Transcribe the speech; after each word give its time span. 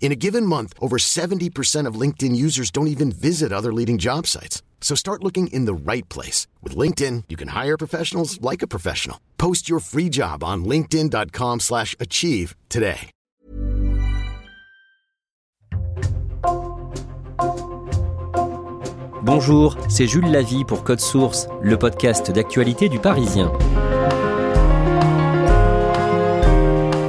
In 0.00 0.12
a 0.12 0.16
given 0.16 0.44
month, 0.44 0.74
over 0.80 0.98
70% 0.98 1.88
of 1.88 2.00
LinkedIn 2.00 2.36
users 2.36 2.70
don't 2.70 2.88
even 2.88 3.10
visit 3.10 3.52
other 3.52 3.72
leading 3.72 3.96
job 3.96 4.26
sites. 4.26 4.62
So 4.82 4.94
start 4.94 5.24
looking 5.24 5.46
in 5.46 5.64
the 5.64 5.74
right 5.74 6.06
place. 6.10 6.46
With 6.62 6.76
LinkedIn, 6.76 7.24
you 7.30 7.36
can 7.36 7.48
hire 7.48 7.78
professionals 7.78 8.38
like 8.42 8.60
a 8.62 8.66
professional. 8.68 9.18
Post 9.38 9.66
your 9.68 9.80
free 9.80 10.10
job 10.10 10.44
on 10.44 10.64
linkedin.com 10.64 11.60
slash 11.60 11.96
achieve 11.98 12.54
today. 12.68 13.10
Bonjour, 19.22 19.74
c'est 19.88 20.06
Jules 20.06 20.30
Lavie 20.30 20.64
pour 20.66 20.84
Code 20.84 21.00
Source, 21.00 21.48
le 21.62 21.78
podcast 21.78 22.30
d'actualité 22.30 22.90
du 22.90 22.98
Parisien. 22.98 23.50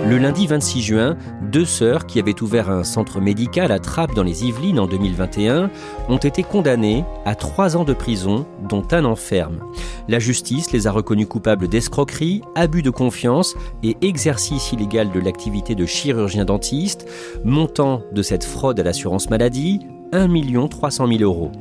Le 0.08 0.20
lundi 0.20 0.46
26 0.46 0.82
juin, 0.84 1.18
deux 1.42 1.66
sœurs 1.66 2.06
qui 2.06 2.20
avaient 2.20 2.40
ouvert 2.44 2.70
un 2.70 2.84
centre 2.84 3.20
médical 3.20 3.72
à 3.72 3.80
Trappes 3.80 4.14
dans 4.14 4.22
les 4.22 4.46
Yvelines 4.46 4.80
en 4.80 4.86
2021 4.86 5.72
ont 6.10 6.18
été 6.18 6.44
condamnées 6.44 7.04
à 7.26 7.34
trois 7.34 7.76
ans 7.76 7.86
de 7.86 7.94
prison, 7.94 8.46
dont 8.70 8.86
un 8.92 9.04
enferme. 9.04 9.62
La 10.08 10.20
justice 10.20 10.72
les 10.72 10.86
a 10.86 10.92
reconnues 10.92 11.26
coupables 11.26 11.68
d'escroquerie, 11.68 12.44
abus 12.54 12.84
de 12.84 12.92
confiance 12.92 13.56
et 13.82 13.98
exercice 14.02 14.72
illégal 14.72 15.12
de 15.12 15.20
l'activité 15.20 15.74
de 15.74 15.88
chirurgien 15.88 16.46
dentiste, 16.46 17.10
montant 17.44 18.04
de 18.12 18.22
cette 18.22 18.44
fraude 18.44 18.80
à 18.80 18.84
l'assurance 18.84 19.32
maladie 19.32 19.80
1 20.12 20.68
300 20.68 21.08
000 21.08 21.20
euros. 21.22 21.52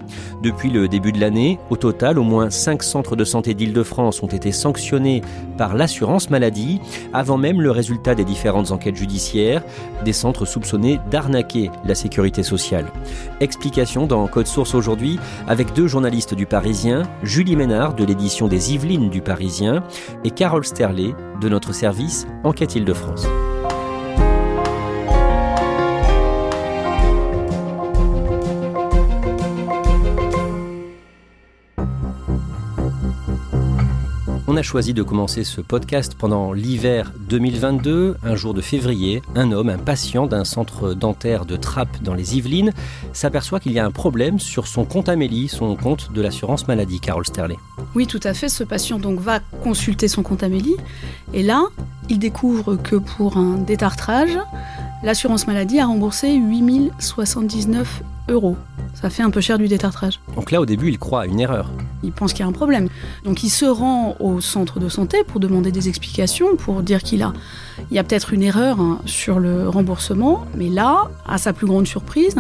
Depuis 0.43 0.71
le 0.71 0.89
début 0.89 1.13
de 1.13 1.21
l'année, 1.21 1.59
au 1.71 1.77
total, 1.77 2.19
au 2.19 2.23
moins 2.23 2.51
5 2.51 2.83
centres 2.83 3.17
de 3.17 3.25
santé 3.25 3.55
d'Île-de-France 3.55 4.23
ont 4.23 4.29
été 4.29 4.53
sanctionnés 4.53 5.23
par 5.57 5.75
l'assurance 5.75 6.31
maladie, 6.31 6.81
avant 7.13 7.39
même 7.39 7.61
le 7.61 7.71
résultat 7.71 8.15
des 8.15 8.25
différentes 8.25 8.71
enquêtes 8.71 8.97
judiciaires, 8.97 9.63
des 10.05 10.13
centres 10.13 10.45
soupçonnés 10.45 11.01
d'arnaquer 11.11 11.71
la 11.85 11.95
sécurité 11.95 12.43
sociale. 12.43 12.87
Explication 13.41 14.07
dans 14.07 14.27
Code 14.27 14.47
Source 14.47 14.75
aujourd'hui 14.75 15.19
avec 15.49 15.73
deux 15.73 15.87
journalistes 15.87 16.35
du 16.35 16.47
Parisien, 16.47 17.05
Julie 17.23 17.57
Ménard 17.57 17.95
de 17.95 18.05
l'édition 18.05 18.49
des 18.49 18.75
Yvelines 18.75 19.11
du 19.11 19.23
Parisien 19.23 19.83
et 20.25 20.31
Carole 20.31 20.65
Sterlet 20.65 21.15
de 21.41 21.49
notre 21.49 21.73
service 21.73 22.27
Enquête 22.45 22.75
Île-de-France. 22.75 23.27
On 34.55 34.57
a 34.57 34.63
choisi 34.63 34.95
de 34.95 35.03
commencer 35.03 35.43
ce 35.43 35.61
podcast 35.61 36.15
pendant 36.17 36.53
l'hiver 36.53 37.13
2022, 37.29 38.19
un 38.23 38.37
jour 38.37 38.55
de 38.55 38.61
février. 38.61 39.21
Un 39.35 39.51
homme, 39.51 39.69
un 39.69 39.79
patient 39.79 40.29
d'un 40.29 40.45
centre 40.45 40.95
dentaire 40.95 41.45
de 41.45 41.57
Trappes 41.57 42.01
dans 42.05 42.15
les 42.15 42.37
Yvelines, 42.37 42.73
s'aperçoit 43.13 43.59
qu'il 43.59 43.73
y 43.73 43.81
a 43.81 43.85
un 43.85 43.91
problème 43.91 44.39
sur 44.39 44.69
son 44.69 44.85
compte 44.85 45.09
Amélie, 45.09 45.49
son 45.49 45.75
compte 45.75 46.13
de 46.13 46.23
l'assurance 46.23 46.69
maladie, 46.69 47.01
Carole 47.01 47.27
Sterlet. 47.27 47.57
Oui, 47.97 48.07
tout 48.07 48.21
à 48.23 48.33
fait. 48.33 48.49
Ce 48.49 48.63
patient 48.63 49.01
donc 49.01 49.19
va 49.19 49.41
consulter 49.65 50.07
son 50.07 50.23
compte 50.23 50.45
Amélie 50.45 50.77
et 51.33 51.43
là, 51.43 51.65
il 52.09 52.21
découvre 52.21 52.77
que 52.77 52.95
pour 52.95 53.37
un 53.37 53.57
détartrage, 53.57 54.39
l'assurance 55.03 55.49
maladie 55.49 55.81
a 55.81 55.87
remboursé 55.87 56.33
8079 56.33 58.03
euros. 58.29 58.57
Ça 58.95 59.11
fait 59.11 59.23
un 59.23 59.31
peu 59.31 59.41
cher 59.41 59.59
du 59.59 59.69
détartrage. 59.69 60.21
Donc 60.37 60.51
là, 60.51 60.61
au 60.61 60.67
début, 60.67 60.89
il 60.89 60.99
croit 60.99 61.23
à 61.23 61.27
une 61.27 61.41
erreur. 61.41 61.71
Il 62.03 62.13
pense 62.13 62.33
qu'il 62.33 62.41
y 62.41 62.43
a 62.45 62.49
un 62.49 62.53
problème. 62.53 62.89
Donc 63.25 63.43
il 63.43 63.51
se 63.51 63.65
rend 63.65 64.17
au 64.21 64.41
centre 64.41 64.79
de 64.79 64.89
santé 64.89 65.25
pour 65.27 65.41
demander 65.41 65.73
des 65.73 65.89
explications, 65.89 66.57
pour 66.57 66.83
dire 66.83 67.03
qu'il 67.03 67.23
a, 67.23 67.33
il 67.91 67.97
y 67.97 67.99
a 67.99 68.05
peut-être 68.05 68.33
une 68.33 68.43
erreur 68.43 68.81
hein, 68.81 69.01
sur 69.05 69.41
le 69.41 69.69
remboursement. 69.69 70.47
Mais 70.57 70.69
là, 70.69 71.11
à 71.27 71.39
sa 71.39 71.53
plus 71.53 71.67
grande 71.67 71.87
surprise, 71.87 72.37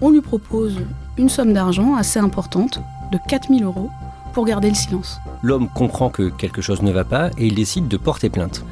on 0.00 0.10
lui 0.10 0.20
propose 0.20 0.76
une 1.18 1.28
somme 1.28 1.52
d'argent 1.52 1.94
assez 1.94 2.18
importante, 2.18 2.80
de 3.12 3.18
4000 3.28 3.64
euros, 3.64 3.90
pour 4.32 4.46
garder 4.46 4.68
le 4.68 4.74
silence. 4.74 5.20
L'homme 5.42 5.68
comprend 5.68 6.08
que 6.08 6.30
quelque 6.30 6.62
chose 6.62 6.82
ne 6.82 6.90
va 6.90 7.04
pas 7.04 7.28
et 7.36 7.46
il 7.46 7.54
décide 7.54 7.88
de 7.88 7.96
porter 7.96 8.30
plainte. 8.30 8.64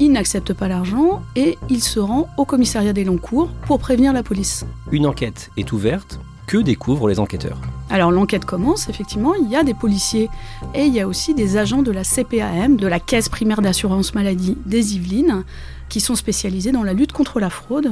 Il 0.00 0.12
n'accepte 0.12 0.52
pas 0.52 0.68
l'argent 0.68 1.22
et 1.34 1.58
il 1.68 1.82
se 1.82 1.98
rend 1.98 2.28
au 2.36 2.44
commissariat 2.44 2.92
des 2.92 3.02
Longs-Cours 3.02 3.48
pour 3.66 3.80
prévenir 3.80 4.12
la 4.12 4.22
police. 4.22 4.64
Une 4.92 5.06
enquête 5.06 5.50
est 5.56 5.72
ouverte. 5.72 6.20
Que 6.48 6.56
découvrent 6.56 7.08
les 7.08 7.20
enquêteurs 7.20 7.60
Alors 7.90 8.10
l'enquête 8.10 8.46
commence, 8.46 8.88
effectivement, 8.88 9.34
il 9.34 9.50
y 9.50 9.56
a 9.56 9.64
des 9.64 9.74
policiers 9.74 10.30
et 10.74 10.86
il 10.86 10.94
y 10.94 11.00
a 11.00 11.06
aussi 11.06 11.34
des 11.34 11.58
agents 11.58 11.82
de 11.82 11.92
la 11.92 12.04
CPAM, 12.04 12.76
de 12.76 12.86
la 12.86 13.00
Caisse 13.00 13.28
primaire 13.28 13.60
d'assurance 13.60 14.14
maladie 14.14 14.56
des 14.64 14.96
Yvelines, 14.96 15.44
qui 15.90 16.00
sont 16.00 16.14
spécialisés 16.14 16.72
dans 16.72 16.84
la 16.84 16.94
lutte 16.94 17.12
contre 17.12 17.38
la 17.38 17.50
fraude. 17.50 17.90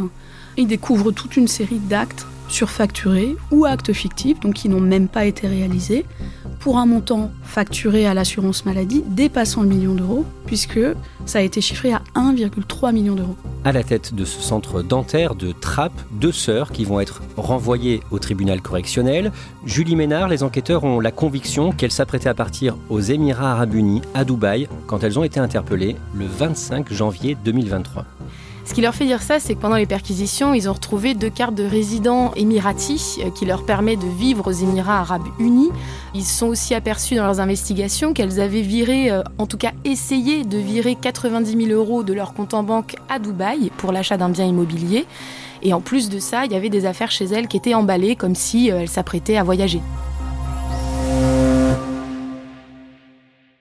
Ils 0.57 0.67
découvrent 0.67 1.13
toute 1.13 1.37
une 1.37 1.49
série 1.49 1.79
d'actes 1.79 2.27
surfacturés 2.49 3.37
ou 3.51 3.65
actes 3.65 3.93
fictifs, 3.93 4.41
donc 4.41 4.55
qui 4.55 4.69
n'ont 4.69 4.81
même 4.81 5.09
pas 5.09 5.25
été 5.25 5.47
réalisés, 5.47 6.05
pour 6.61 6.79
un 6.79 6.87
montant 6.87 7.31
facturé 7.43 8.07
à 8.07 8.15
l'assurance 8.15 8.65
maladie 8.65 9.05
dépassant 9.07 9.63
le 9.63 9.69
million 9.69 9.95
d'euros, 9.95 10.25
puisque 10.47 10.81
ça 11.25 11.39
a 11.39 11.43
été 11.43 11.61
chiffré 11.61 11.93
à 11.93 12.03
1,3 12.15 12.93
million 12.93 13.15
d'euros. 13.15 13.37
À 13.65 13.73
la 13.73 13.83
tête 13.83 14.15
de 14.15 14.25
ce 14.25 14.41
centre 14.41 14.83
dentaire 14.83 15.35
de 15.35 15.53
Trappes, 15.53 16.01
deux 16.13 16.33
sœurs 16.33 16.73
qui 16.73 16.85
vont 16.85 17.01
être 17.01 17.23
renvoyées 17.37 18.01
au 18.11 18.19
tribunal 18.19 18.63
correctionnel. 18.63 19.33
Julie 19.65 19.97
Ménard, 19.97 20.29
les 20.29 20.43
enquêteurs 20.43 20.85
ont 20.85 21.01
la 21.01 21.11
conviction 21.11 21.73
qu'elles 21.73 21.93
s'apprêtaient 21.93 22.29
à 22.29 22.35
partir 22.35 22.77
aux 22.89 23.01
Émirats 23.01 23.53
arabes 23.53 23.75
unis, 23.75 24.03
à 24.15 24.25
Dubaï, 24.25 24.69
quand 24.87 25.03
elles 25.03 25.19
ont 25.19 25.25
été 25.25 25.41
interpellées 25.41 25.97
le 26.15 26.27
25 26.27 26.93
janvier 26.93 27.37
2023. 27.45 28.05
Ce 28.67 28.75
qui 28.75 28.81
leur 28.81 28.95
fait 28.95 29.07
dire 29.07 29.23
ça, 29.23 29.39
c'est 29.39 29.55
que 29.55 29.61
pendant 29.61 29.77
les 29.77 29.87
perquisitions, 29.87 30.53
ils 30.53 30.69
ont 30.69 30.73
retrouvé 30.73 31.15
deux 31.15 31.31
cartes 31.31 31.55
de 31.55 31.65
résidents 31.65 32.33
émiratis 32.35 33.19
euh, 33.21 33.31
qui 33.31 33.47
leur 33.47 33.65
permet 33.65 33.97
de 33.97 34.07
vivre 34.07 34.49
aux 34.49 34.53
Émirats 34.53 35.01
arabes 35.01 35.29
unis. 35.39 35.71
Ils 36.15 36.25
sont 36.25 36.49
aussi 36.49 36.75
aperçus 36.75 37.15
dans 37.15 37.25
leurs 37.25 37.39
investigations 37.39 38.13
qu'elles 38.13 38.41
avaient 38.41 38.63
viré, 38.63 39.11
euh, 39.11 39.23
en 39.39 39.47
tout 39.47 39.57
cas 39.57 39.71
essayé 39.85 40.45
de 40.45 40.59
virer 40.59 40.97
90 41.01 41.67
000 41.69 41.71
euros 41.71 42.03
de 42.03 42.13
leur 42.13 42.35
compte 42.35 42.55
en 42.55 42.65
banque 42.65 42.97
à 43.09 43.21
Dubaï 43.21 43.71
pour 43.77 43.93
l'achat 43.93 44.17
d'un 44.17 44.31
bien 44.31 44.45
immobilier. 44.45 45.07
Et 45.63 45.73
en 45.73 45.81
plus 45.81 46.09
de 46.09 46.19
ça, 46.19 46.45
il 46.45 46.53
y 46.53 46.57
avait 46.57 46.69
des 46.69 46.87
affaires 46.87 47.13
chez 47.13 47.27
elles 47.27 47.47
qui 47.47 47.57
étaient 47.57 47.75
emballées 47.75 48.17
comme 48.17 48.35
si 48.35 48.73
euh, 48.73 48.81
elles 48.81 48.89
s'apprêtaient 48.89 49.37
à 49.37 49.45
voyager. 49.45 49.81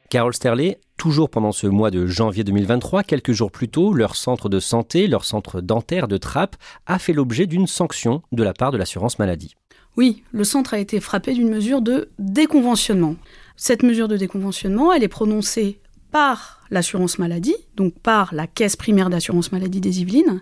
Carole 0.10 0.34
Sterlet, 0.34 0.80
toujours 0.98 1.30
pendant 1.30 1.52
ce 1.52 1.68
mois 1.68 1.92
de 1.92 2.08
janvier 2.08 2.44
2023, 2.44 3.04
quelques 3.04 3.32
jours 3.32 3.52
plus 3.52 3.70
tôt, 3.70 3.94
leur 3.94 4.16
centre 4.16 4.50
de 4.50 4.60
santé, 4.60 5.08
leur 5.08 5.26
centre 5.26 5.62
dentaire 5.62 6.08
de 6.08 6.18
Trappes, 6.18 6.56
a 6.86 7.00
fait 7.00 7.14
l'objet 7.14 7.46
d'une 7.46 7.68
sanction 7.68 8.22
de 8.32 8.44
la 8.44 8.54
part 8.54 8.72
de 8.72 8.78
l'assurance 8.78 9.20
maladie. 9.20 9.56
Oui, 9.98 10.24
le 10.32 10.44
centre 10.44 10.74
a 10.74 10.80
été 10.80 11.00
frappé 11.00 11.34
d'une 11.34 11.50
mesure 11.50 11.82
de 11.82 12.10
déconventionnement. 12.20 13.16
Cette 13.56 13.84
mesure 13.84 14.08
de 14.08 14.18
déconventionnement, 14.18 14.92
elle 14.92 15.04
est 15.04 15.08
prononcée 15.08 15.80
par 16.12 16.66
l'assurance 16.70 17.20
maladie, 17.20 17.56
donc 17.76 17.94
par 18.00 18.34
la 18.34 18.48
caisse 18.48 18.76
primaire 18.76 19.10
d'assurance 19.10 19.52
maladie 19.52 19.82
des 19.82 20.02
Yvelines, 20.02 20.42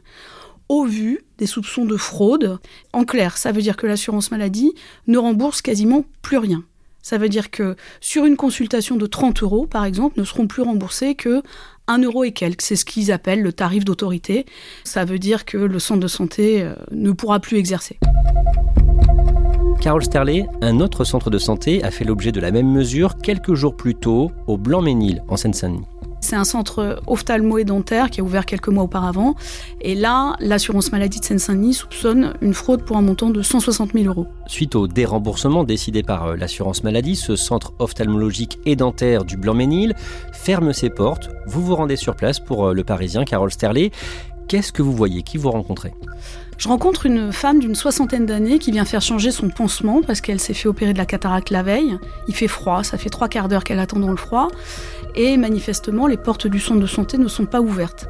au 0.70 0.86
vu 0.86 1.22
des 1.38 1.46
soupçons 1.46 1.86
de 1.86 1.98
fraude. 1.98 2.60
En 2.94 3.06
clair, 3.06 3.38
ça 3.38 3.52
veut 3.52 3.62
dire 3.62 3.78
que 3.78 3.88
l'assurance 3.88 4.32
maladie 4.32 4.74
ne 5.08 5.18
rembourse 5.18 5.62
quasiment 5.62 6.06
plus 6.22 6.38
rien. 6.38 6.64
Ça 7.04 7.18
veut 7.18 7.28
dire 7.30 7.52
que 7.52 7.76
sur 8.00 8.26
une 8.26 8.38
consultation 8.38 8.96
de 8.96 9.06
30 9.06 9.44
euros, 9.44 9.68
par 9.68 9.84
exemple, 9.84 10.18
ne 10.18 10.24
seront 10.24 10.48
plus 10.48 10.64
remboursés 10.64 11.16
que 11.16 11.44
1 11.88 12.02
euro 12.02 12.24
et 12.24 12.32
quelques. 12.32 12.62
C'est 12.62 12.78
ce 12.78 12.86
qu'ils 12.86 13.12
appellent 13.12 13.42
le 13.42 13.52
tarif 13.52 13.84
d'autorité. 13.84 14.46
Ça 14.86 15.04
veut 15.04 15.20
dire 15.20 15.44
que 15.44 15.58
le 15.58 15.80
centre 15.80 16.00
de 16.00 16.08
santé 16.08 16.64
euh, 16.64 16.74
ne 16.92 17.12
pourra 17.12 17.42
plus 17.42 17.58
exercer. 17.58 18.00
Carole 19.82 20.04
Sterlet, 20.04 20.46
un 20.62 20.80
autre 20.80 21.04
centre 21.04 21.30
de 21.30 21.38
santé 21.38 21.84
a 21.84 21.92
fait 21.92 22.06
l'objet 22.06 22.32
de 22.32 22.40
la 22.40 22.52
même 22.52 22.72
mesure 22.72 23.18
quelques 23.18 23.54
jours 23.54 23.76
plus 23.76 23.96
tôt 23.96 24.32
au 24.48 24.58
Blanc-Ménil, 24.58 25.22
en 25.28 25.36
Seine-Saint-Denis. 25.36 25.84
C'est 26.24 26.38
un 26.38 26.46
centre 26.46 27.02
ophtalmo 27.06 27.58
et 27.58 27.66
dentaire 27.66 28.10
qui 28.10 28.22
a 28.22 28.24
ouvert 28.24 28.46
quelques 28.46 28.70
mois 28.70 28.86
auparavant. 28.86 29.36
Et 29.82 29.94
là, 29.94 30.38
l'assurance 30.40 30.94
maladie 30.94 31.20
de 31.20 31.26
Seine-Saint-Denis 31.26 31.74
soupçonne 31.74 32.34
une 32.42 32.54
fraude 32.54 32.86
pour 32.86 32.96
un 32.96 33.02
montant 33.02 33.30
de 33.30 33.42
160 33.42 33.92
000 33.92 34.06
euros. 34.06 34.26
Suite 34.48 34.76
au 34.76 34.88
déremboursement 34.88 35.66
décidé 35.66 36.02
par 36.02 36.28
euh, 36.28 36.36
l'assurance 36.38 36.86
maladie, 36.86 37.18
ce 37.18 37.36
centre 37.36 37.74
ophtalmologique 37.80 38.58
et 38.66 38.78
dentaire 38.78 39.26
du 39.26 39.36
Blanc-Ménil 39.36 39.96
ferme 40.32 40.72
ses 40.72 40.90
portes. 40.90 41.30
Vous 41.46 41.62
vous 41.62 41.76
rendez 41.76 41.98
sur 41.98 42.16
place 42.16 42.40
pour 42.40 42.68
euh, 42.68 42.74
le 42.74 42.86
Parisien 42.86 43.26
Carole 43.26 43.52
Sterlet. 43.52 43.92
Qu'est-ce 44.48 44.72
que 44.72 44.82
vous 44.82 44.94
voyez? 44.94 45.24
Qui 45.24 45.38
vous 45.38 45.52
rencontrez? 45.52 45.92
Je 46.58 46.68
rencontre 46.68 47.06
une 47.06 47.32
femme 47.32 47.60
d'une 47.60 47.76
soixantaine 47.76 48.26
d'années 48.26 48.60
qui 48.60 48.72
vient 48.72 48.86
faire 48.86 49.02
changer 49.02 49.32
son 49.32 49.50
pansement 49.50 50.02
parce 50.06 50.22
qu'elle 50.22 50.40
s'est 50.40 50.54
fait 50.54 50.68
opérer 50.68 50.94
de 50.94 50.98
la 50.98 51.06
cataracte 51.06 51.50
la 51.50 51.64
veille. 51.64 51.98
Il 52.28 52.36
fait 52.36 52.48
froid, 52.48 52.84
ça 52.84 52.98
fait 52.98 53.10
trois 53.10 53.28
quarts 53.28 53.48
d'heure 53.48 53.64
qu'elle 53.64 53.80
attend 53.80 54.00
dans 54.00 54.12
le 54.12 54.18
froid. 54.18 54.50
Et 55.16 55.38
manifestement, 55.38 56.08
les 56.08 56.18
portes 56.18 56.48
du 56.48 56.60
centre 56.60 56.80
de 56.80 56.88
santé 56.88 57.18
ne 57.18 57.28
sont 57.28 57.46
pas 57.46 57.62
ouvertes. 57.62 58.08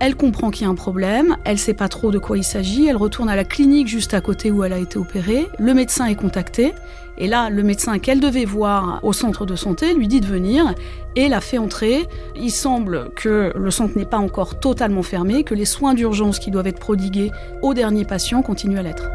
Elle 0.00 0.14
comprend 0.14 0.50
qu'il 0.50 0.62
y 0.62 0.66
a 0.66 0.70
un 0.70 0.76
problème, 0.76 1.36
elle 1.44 1.54
ne 1.54 1.58
sait 1.58 1.74
pas 1.74 1.88
trop 1.88 2.12
de 2.12 2.18
quoi 2.18 2.38
il 2.38 2.44
s'agit, 2.44 2.86
elle 2.86 2.96
retourne 2.96 3.28
à 3.28 3.34
la 3.34 3.42
clinique 3.42 3.88
juste 3.88 4.14
à 4.14 4.20
côté 4.20 4.52
où 4.52 4.62
elle 4.62 4.72
a 4.72 4.78
été 4.78 4.96
opérée, 4.96 5.48
le 5.58 5.74
médecin 5.74 6.06
est 6.06 6.14
contacté, 6.14 6.72
et 7.18 7.26
là, 7.26 7.50
le 7.50 7.64
médecin 7.64 7.98
qu'elle 7.98 8.20
devait 8.20 8.44
voir 8.44 9.00
au 9.02 9.12
centre 9.12 9.44
de 9.44 9.56
santé 9.56 9.92
lui 9.92 10.06
dit 10.06 10.20
de 10.20 10.26
venir 10.26 10.72
et 11.16 11.28
la 11.28 11.40
fait 11.40 11.58
entrer. 11.58 12.06
Il 12.36 12.52
semble 12.52 13.10
que 13.14 13.52
le 13.56 13.70
centre 13.72 13.98
n'est 13.98 14.06
pas 14.06 14.18
encore 14.18 14.60
totalement 14.60 15.02
fermé, 15.02 15.42
que 15.42 15.54
les 15.54 15.64
soins 15.64 15.94
d'urgence 15.94 16.38
qui 16.38 16.52
doivent 16.52 16.68
être 16.68 16.78
prodigués 16.78 17.32
aux 17.60 17.74
derniers 17.74 18.04
patients 18.04 18.40
continuent 18.42 18.78
à 18.78 18.82
l'être. 18.82 19.10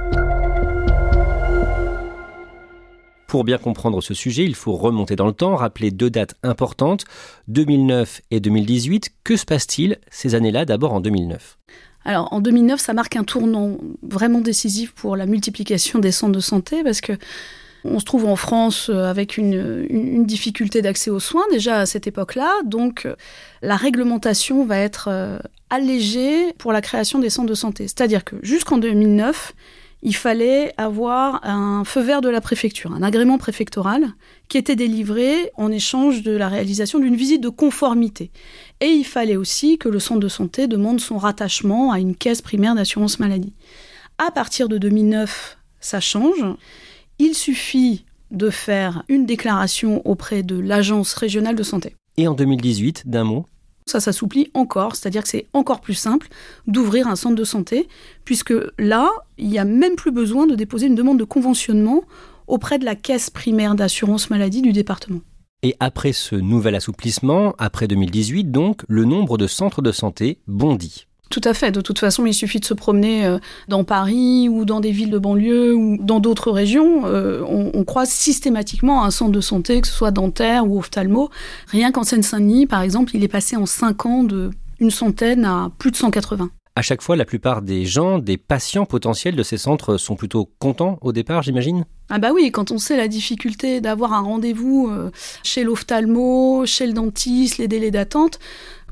Pour 3.27 3.45
bien 3.45 3.57
comprendre 3.57 4.01
ce 4.01 4.13
sujet, 4.13 4.43
il 4.43 4.53
faut 4.53 4.73
remonter 4.73 5.15
dans 5.15 5.25
le 5.25 5.33
temps, 5.33 5.55
rappeler 5.55 5.89
deux 5.89 6.09
dates 6.09 6.35
importantes, 6.43 7.05
2009 7.47 8.21
et 8.31 8.41
2018. 8.41 9.11
Que 9.23 9.37
se 9.37 9.45
passe-t-il 9.45 9.97
ces 10.11 10.35
années-là, 10.35 10.65
d'abord 10.65 10.93
en 10.93 10.99
2009 10.99 11.57
alors 12.05 12.33
en 12.33 12.41
2009, 12.41 12.81
ça 12.81 12.93
marque 12.93 13.15
un 13.15 13.23
tournant 13.23 13.77
vraiment 14.01 14.41
décisif 14.41 14.91
pour 14.91 15.15
la 15.15 15.25
multiplication 15.25 15.99
des 15.99 16.11
centres 16.11 16.33
de 16.33 16.41
santé 16.41 16.83
parce 16.83 16.99
que 16.99 17.13
on 17.85 17.99
se 17.99 18.05
trouve 18.05 18.25
en 18.25 18.35
France 18.35 18.89
euh, 18.89 19.05
avec 19.05 19.37
une, 19.37 20.25
difficulté 20.25 20.81
d'accès 20.81 21.09
aux 21.09 21.19
soins 21.19 21.43
déjà 21.51 21.79
à 21.79 21.85
cette 21.85 22.07
époque-là, 22.07 22.51
donc 22.65 23.05
euh, 23.05 23.15
la 23.61 23.75
réglementation 23.75 24.65
va 24.65 24.77
être 24.77 25.09
euh, 25.11 25.37
allégée 25.69 26.53
pour 26.57 26.71
la 26.71 26.81
création 26.81 27.19
des 27.19 27.29
centres 27.29 27.49
de 27.49 27.55
santé. 27.55 27.87
C'est-à-dire 27.87 28.23
que 28.23 28.37
jusqu'en 28.41 28.77
2009, 28.77 29.53
il 30.01 30.15
fallait 30.15 30.73
avoir 30.77 31.39
un 31.43 31.83
feu 31.85 32.01
vert 32.01 32.21
de 32.21 32.29
la 32.29 32.41
préfecture, 32.41 32.91
un 32.93 33.03
agrément 33.03 33.37
préfectoral 33.37 34.05
qui 34.49 34.57
était 34.57 34.75
délivré 34.75 35.51
en 35.55 35.71
échange 35.71 36.23
de 36.23 36.31
la 36.31 36.49
réalisation 36.49 36.99
d'une 36.99 37.15
visite 37.15 37.41
de 37.41 37.49
conformité. 37.49 38.31
Et 38.81 38.87
il 38.87 39.05
fallait 39.05 39.37
aussi 39.37 39.77
que 39.77 39.87
le 39.87 39.99
centre 39.99 40.19
de 40.19 40.27
santé 40.27 40.67
demande 40.67 40.99
son 40.99 41.17
rattachement 41.17 41.91
à 41.91 41.99
une 41.99 42.15
caisse 42.15 42.41
primaire 42.41 42.75
d'assurance 42.75 43.19
maladie. 43.19 43.53
À 44.17 44.29
partir 44.29 44.67
de 44.67 44.77
2009, 44.77 45.57
ça 45.79 46.01
change 46.01 46.43
il 47.19 47.33
suffit 47.35 48.05
de 48.31 48.49
faire 48.49 49.03
une 49.09 49.25
déclaration 49.25 50.01
auprès 50.05 50.43
de 50.43 50.59
l'Agence 50.59 51.13
régionale 51.13 51.55
de 51.55 51.63
santé. 51.63 51.95
Et 52.17 52.27
en 52.27 52.33
2018, 52.33 53.03
d'un 53.07 53.23
mot 53.23 53.45
ça 53.85 53.99
s'assouplit 53.99 54.49
encore, 54.53 54.95
c'est-à-dire 54.95 55.23
que 55.23 55.29
c'est 55.29 55.47
encore 55.53 55.81
plus 55.81 55.93
simple 55.93 56.29
d'ouvrir 56.67 57.07
un 57.07 57.15
centre 57.15 57.35
de 57.35 57.43
santé, 57.43 57.87
puisque 58.23 58.53
là, 58.79 59.09
il 59.37 59.49
n'y 59.49 59.59
a 59.59 59.65
même 59.65 59.95
plus 59.95 60.11
besoin 60.11 60.47
de 60.47 60.55
déposer 60.55 60.87
une 60.87 60.95
demande 60.95 61.19
de 61.19 61.23
conventionnement 61.23 62.03
auprès 62.47 62.79
de 62.79 62.85
la 62.85 62.95
caisse 62.95 63.29
primaire 63.29 63.75
d'assurance 63.75 64.29
maladie 64.29 64.61
du 64.61 64.71
département. 64.71 65.19
Et 65.63 65.75
après 65.79 66.11
ce 66.11 66.35
nouvel 66.35 66.75
assouplissement, 66.75 67.55
après 67.57 67.87
2018 67.87 68.51
donc, 68.51 68.83
le 68.87 69.05
nombre 69.05 69.37
de 69.37 69.47
centres 69.47 69.81
de 69.81 69.91
santé 69.91 70.39
bondit. 70.47 71.07
Tout 71.33 71.41
à 71.45 71.55
fait. 71.55 71.71
De 71.71 71.81
toute 71.81 71.97
façon, 71.97 72.27
il 72.27 72.33
suffit 72.35 72.59
de 72.59 72.65
se 72.65 72.75
promener 72.75 73.25
euh, 73.25 73.39
dans 73.67 73.83
Paris 73.83 74.49
ou 74.49 74.65
dans 74.65 74.81
des 74.81 74.91
villes 74.91 75.09
de 75.09 75.17
banlieue 75.17 75.73
ou 75.73 75.97
dans 75.99 76.19
d'autres 76.19 76.51
régions. 76.51 77.07
Euh, 77.07 77.41
on, 77.47 77.83
croise 77.85 78.11
systématiquement 78.11 79.03
un 79.03 79.09
centre 79.09 79.31
de 79.31 79.41
santé, 79.41 79.81
que 79.81 79.87
ce 79.87 79.93
soit 79.93 80.11
dentaire 80.11 80.69
ou 80.69 80.77
ophtalmo. 80.77 81.31
Rien 81.69 81.91
qu'en 81.91 82.03
Seine-Saint-Denis, 82.03 82.67
par 82.67 82.83
exemple, 82.83 83.15
il 83.15 83.23
est 83.23 83.27
passé 83.27 83.55
en 83.55 83.65
5 83.65 84.05
ans 84.05 84.23
de 84.23 84.51
une 84.79 84.91
centaine 84.91 85.43
à 85.43 85.71
plus 85.79 85.89
de 85.89 85.95
180. 85.95 86.51
À 86.75 86.81
chaque 86.83 87.01
fois, 87.01 87.15
la 87.15 87.25
plupart 87.25 87.63
des 87.63 87.85
gens, 87.85 88.19
des 88.19 88.37
patients 88.37 88.85
potentiels 88.85 89.35
de 89.35 89.43
ces 89.43 89.57
centres 89.57 89.97
sont 89.97 90.15
plutôt 90.15 90.51
contents 90.59 90.99
au 91.01 91.11
départ, 91.11 91.41
j'imagine? 91.41 91.85
Ah 92.09 92.19
bah 92.19 92.31
oui, 92.33 92.51
quand 92.51 92.71
on 92.71 92.77
sait 92.77 92.97
la 92.97 93.07
difficulté 93.07 93.81
d'avoir 93.81 94.13
un 94.13 94.21
rendez-vous 94.21 94.89
euh, 94.91 95.09
chez 95.43 95.63
l'ophtalmo, 95.63 96.65
chez 96.65 96.85
le 96.85 96.93
dentiste, 96.93 97.57
les 97.57 97.67
délais 97.67 97.91
d'attente, 97.91 98.39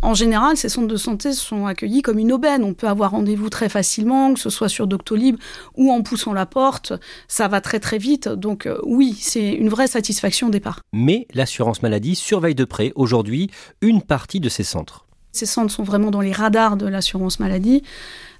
en 0.01 0.13
général, 0.13 0.57
ces 0.57 0.69
centres 0.69 0.88
de 0.88 0.98
santé 0.98 1.31
sont 1.33 1.68
accueillis 1.68 2.01
comme 2.01 2.18
une 2.18 2.31
aubaine. 2.31 2.63
On 2.63 2.74
peut 2.74 2.88
avoir 2.88 3.12
rendez-vous 3.12 3.50
très 3.50 3.69
facilement, 3.69 4.33
que 4.33 4.39
ce 4.39 4.50
soit 4.50 4.69
sur 4.69 4.88
Doctolib 4.88 5.38
ou 5.75 5.92
en 5.92 6.01
poussant 6.01 6.33
la 6.33 6.45
porte. 6.45 6.94
Ça 7.27 7.48
va 7.48 7.62
très 7.62 7.80
très 7.80 7.98
vite. 7.98 8.27
Donc 8.27 8.65
euh, 8.65 8.80
oui, 8.83 9.15
c'est 9.19 9.51
une 9.51 9.69
vraie 9.69 9.88
satisfaction 9.88 10.48
au 10.48 10.51
départ. 10.51 10.81
Mais 10.92 11.27
l'assurance 11.33 11.83
maladie 11.83 12.15
surveille 12.15 12.56
de 12.56 12.65
près 12.65 12.92
aujourd'hui 12.95 13.51
une 13.81 14.01
partie 14.01 14.39
de 14.39 14.50
ces 14.50 14.63
centres. 14.63 15.06
Ces 15.31 15.45
centres 15.45 15.71
sont 15.71 15.83
vraiment 15.83 16.12
dans 16.12 16.21
les 16.21 16.33
radars 16.33 16.77
de 16.77 16.88
l'assurance 16.88 17.39
maladie. 17.39 17.83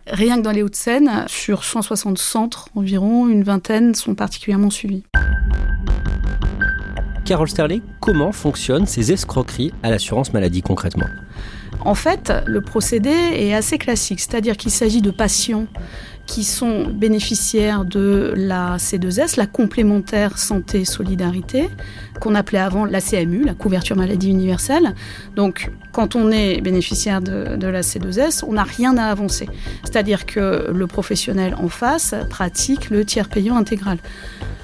Rien 0.08 0.38
que 0.38 0.42
dans 0.42 0.52
les 0.52 0.64
Hauts-de-Seine, 0.64 1.26
sur 1.28 1.64
160 1.64 2.18
centres 2.18 2.70
environ, 2.76 3.30
une 3.30 3.44
vingtaine 3.44 3.94
sont 3.94 4.16
particulièrement 4.16 4.72
suivis. 4.72 5.04
Carole 7.26 7.50
Sterling, 7.50 7.82
comment 8.00 8.32
fonctionnent 8.32 8.88
ces 8.88 9.12
escroqueries 9.12 9.74
à 9.84 9.90
l'assurance 9.90 10.34
maladie 10.34 10.62
concrètement? 10.62 11.08
En 11.84 11.96
fait, 11.96 12.32
le 12.46 12.62
procédé 12.62 13.10
est 13.10 13.54
assez 13.54 13.78
classique, 13.78 14.20
c'est-à-dire 14.20 14.56
qu'il 14.58 14.72
s'agit 14.72 15.02
de 15.02 15.12
patients 15.12 15.66
qui 16.28 16.44
sont 16.44 16.86
bénéficiaires 16.88 17.84
de 17.84 18.34
la 18.38 18.78
C2S, 18.78 19.38
la 19.38 19.48
complémentaire 19.48 20.38
santé 20.38 20.86
solidarité, 20.86 21.70
qu'on 22.22 22.36
appelait 22.36 22.60
avant 22.60 22.86
la 22.86 23.02
CMU, 23.02 23.44
la 23.44 23.54
couverture 23.54 23.96
maladie 23.96 24.30
universelle. 24.30 24.94
Donc, 25.36 25.72
quand 25.92 26.16
on 26.16 26.32
est 26.32 26.62
bénéficiaire 26.62 27.20
de, 27.22 27.68
la 27.68 27.82
C2S, 27.82 28.46
on 28.48 28.54
n'a 28.54 28.64
rien 28.64 28.98
à 28.98 29.06
avancer. 29.06 29.50
C'est-à-dire 29.84 30.26
que 30.26 30.72
le 30.72 30.88
professionnel 30.88 31.56
en 31.60 31.68
face 31.68 32.14
pratique 32.30 32.90
le 32.90 33.04
tiers 33.04 33.28
payant 33.28 33.58
intégral 33.58 33.98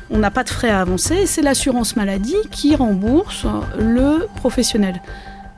on 0.09 0.19
n'a 0.19 0.31
pas 0.31 0.45
de 0.45 0.49
frais 0.49 0.69
à 0.69 0.79
avancer, 0.79 1.25
c'est 1.25 1.41
l'assurance 1.41 1.97
maladie 1.97 2.37
qui 2.49 2.75
rembourse 2.77 3.45
le 3.77 4.25
professionnel. 4.35 5.01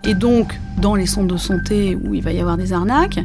Et 0.03 0.13
donc, 0.13 0.59
dans 0.77 0.95
les 0.95 1.05
centres 1.05 1.27
de 1.27 1.37
santé 1.37 1.95
où 1.95 2.13
il 2.13 2.23
va 2.23 2.31
y 2.31 2.39
avoir 2.39 2.57
des 2.57 2.73
arnaques, 2.73 3.19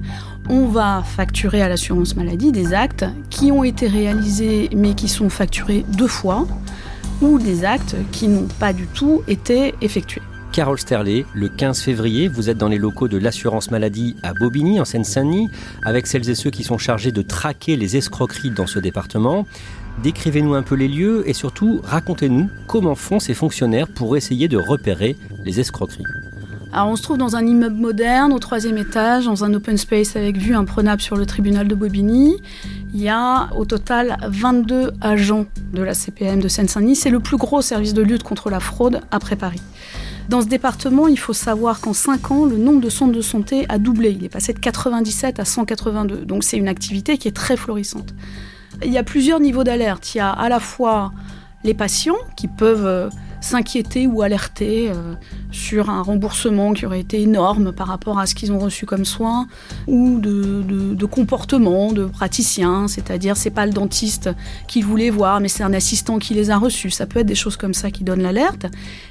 on 0.48 0.66
va 0.66 1.02
facturer 1.02 1.62
à 1.62 1.68
l'assurance 1.68 2.16
maladie 2.16 2.52
des 2.52 2.74
actes 2.74 3.04
qui 3.30 3.52
ont 3.52 3.64
été 3.64 3.86
réalisés 3.86 4.68
mais 4.74 4.94
qui 4.94 5.08
sont 5.08 5.30
facturés 5.30 5.84
deux 5.96 6.08
fois, 6.08 6.46
ou 7.22 7.38
des 7.38 7.64
actes 7.64 7.96
qui 8.12 8.28
n'ont 8.28 8.48
pas 8.58 8.72
du 8.72 8.86
tout 8.86 9.22
été 9.28 9.74
effectués. 9.80 10.22
Carole 10.52 10.78
Sterlet, 10.78 11.26
le 11.34 11.48
15 11.48 11.80
février, 11.80 12.28
vous 12.28 12.48
êtes 12.48 12.58
dans 12.58 12.68
les 12.68 12.78
locaux 12.78 13.08
de 13.08 13.18
l'assurance 13.18 13.72
maladie 13.72 14.14
à 14.22 14.34
Bobigny, 14.34 14.80
en 14.80 14.84
Seine-Saint-Denis, 14.84 15.50
avec 15.84 16.06
celles 16.06 16.30
et 16.30 16.36
ceux 16.36 16.50
qui 16.50 16.62
sont 16.62 16.78
chargés 16.78 17.10
de 17.10 17.22
traquer 17.22 17.76
les 17.76 17.96
escroqueries 17.96 18.50
dans 18.50 18.68
ce 18.68 18.78
département. 18.78 19.46
Décrivez-nous 20.02 20.54
un 20.54 20.62
peu 20.62 20.76
les 20.76 20.86
lieux 20.86 21.28
et 21.28 21.32
surtout 21.32 21.80
racontez-nous 21.82 22.48
comment 22.68 22.94
font 22.94 23.18
ces 23.18 23.34
fonctionnaires 23.34 23.88
pour 23.88 24.16
essayer 24.16 24.46
de 24.46 24.56
repérer 24.56 25.16
les 25.44 25.58
escroqueries. 25.58 26.04
On 26.76 26.96
se 26.96 27.02
trouve 27.02 27.18
dans 27.18 27.36
un 27.36 27.46
immeuble 27.46 27.76
moderne 27.76 28.32
au 28.32 28.40
troisième 28.40 28.76
étage, 28.78 29.26
dans 29.26 29.44
un 29.44 29.54
open 29.54 29.76
space 29.76 30.16
avec 30.16 30.36
vue 30.36 30.56
imprenable 30.56 31.00
sur 31.00 31.16
le 31.16 31.24
tribunal 31.24 31.68
de 31.68 31.74
Bobigny. 31.74 32.36
Il 32.92 33.00
y 33.00 33.08
a 33.08 33.48
au 33.56 33.64
total 33.64 34.16
22 34.26 34.92
agents 35.00 35.46
de 35.72 35.82
la 35.82 35.94
CPM 35.94 36.40
de 36.40 36.48
Seine-Saint-Denis. 36.48 36.96
C'est 36.96 37.10
le 37.10 37.20
plus 37.20 37.36
gros 37.36 37.62
service 37.62 37.94
de 37.94 38.02
lutte 38.02 38.24
contre 38.24 38.50
la 38.50 38.58
fraude 38.58 39.00
après 39.12 39.36
Paris. 39.36 39.62
Dans 40.28 40.40
ce 40.40 40.46
département, 40.46 41.06
il 41.06 41.18
faut 41.18 41.32
savoir 41.32 41.80
qu'en 41.80 41.92
5 41.92 42.30
ans, 42.32 42.44
le 42.44 42.56
nombre 42.56 42.80
de 42.80 42.90
centres 42.90 43.12
de 43.12 43.20
santé 43.20 43.66
a 43.68 43.78
doublé. 43.78 44.10
Il 44.10 44.24
est 44.24 44.28
passé 44.28 44.52
de 44.52 44.58
97 44.58 45.38
à 45.38 45.44
182. 45.44 46.24
Donc 46.24 46.42
c'est 46.42 46.56
une 46.56 46.68
activité 46.68 47.18
qui 47.18 47.28
est 47.28 47.36
très 47.36 47.56
florissante. 47.56 48.14
Il 48.84 48.92
y 48.92 48.98
a 48.98 49.04
plusieurs 49.04 49.38
niveaux 49.38 49.64
d'alerte. 49.64 50.14
Il 50.14 50.18
y 50.18 50.20
a 50.20 50.30
à 50.30 50.48
la 50.48 50.58
fois 50.58 51.12
les 51.62 51.74
patients 51.74 52.16
qui 52.36 52.48
peuvent 52.48 52.86
euh, 52.86 53.08
s'inquiéter 53.44 54.06
ou 54.06 54.22
alerter 54.22 54.88
euh, 54.88 55.14
sur 55.52 55.90
un 55.90 56.00
remboursement 56.00 56.72
qui 56.72 56.86
aurait 56.86 57.00
été 57.00 57.20
énorme 57.20 57.72
par 57.72 57.88
rapport 57.88 58.18
à 58.18 58.26
ce 58.26 58.34
qu'ils 58.34 58.52
ont 58.52 58.58
reçu 58.58 58.86
comme 58.86 59.04
soins, 59.04 59.46
ou 59.86 60.18
de, 60.18 60.62
de, 60.94 61.06
comportement 61.06 61.92
de 61.92 62.06
praticiens, 62.06 62.88
c'est-à-dire 62.88 63.36
c'est 63.36 63.50
pas 63.50 63.66
le 63.66 63.72
dentiste 63.72 64.30
qu'ils 64.66 64.86
voulaient 64.86 65.10
voir, 65.10 65.40
mais 65.40 65.48
c'est 65.48 65.62
un 65.62 65.74
assistant 65.74 66.18
qui 66.18 66.32
les 66.32 66.50
a 66.50 66.56
reçus. 66.56 66.90
Ça 66.90 67.04
peut 67.04 67.20
être 67.20 67.26
des 67.26 67.34
choses 67.34 67.58
comme 67.58 67.74
ça 67.74 67.90
qui 67.90 68.02
donnent 68.02 68.22
l'alerte. 68.22 68.66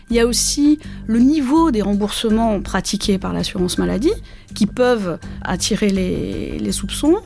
Il 0.10 0.16
y 0.16 0.20
a 0.20 0.26
aussi 0.26 0.80
le 1.06 1.20
niveau 1.20 1.70
des 1.70 1.84
remboursements 1.84 2.60
pratiqués 2.60 3.20
par 3.20 3.34
l'assurance 3.34 3.78
maladie 3.78 4.14
qui 4.56 4.66
peuvent 4.66 5.20
attirer 5.44 5.90
les, 5.90 6.58
les 6.58 6.72
soupçons. 6.72 7.18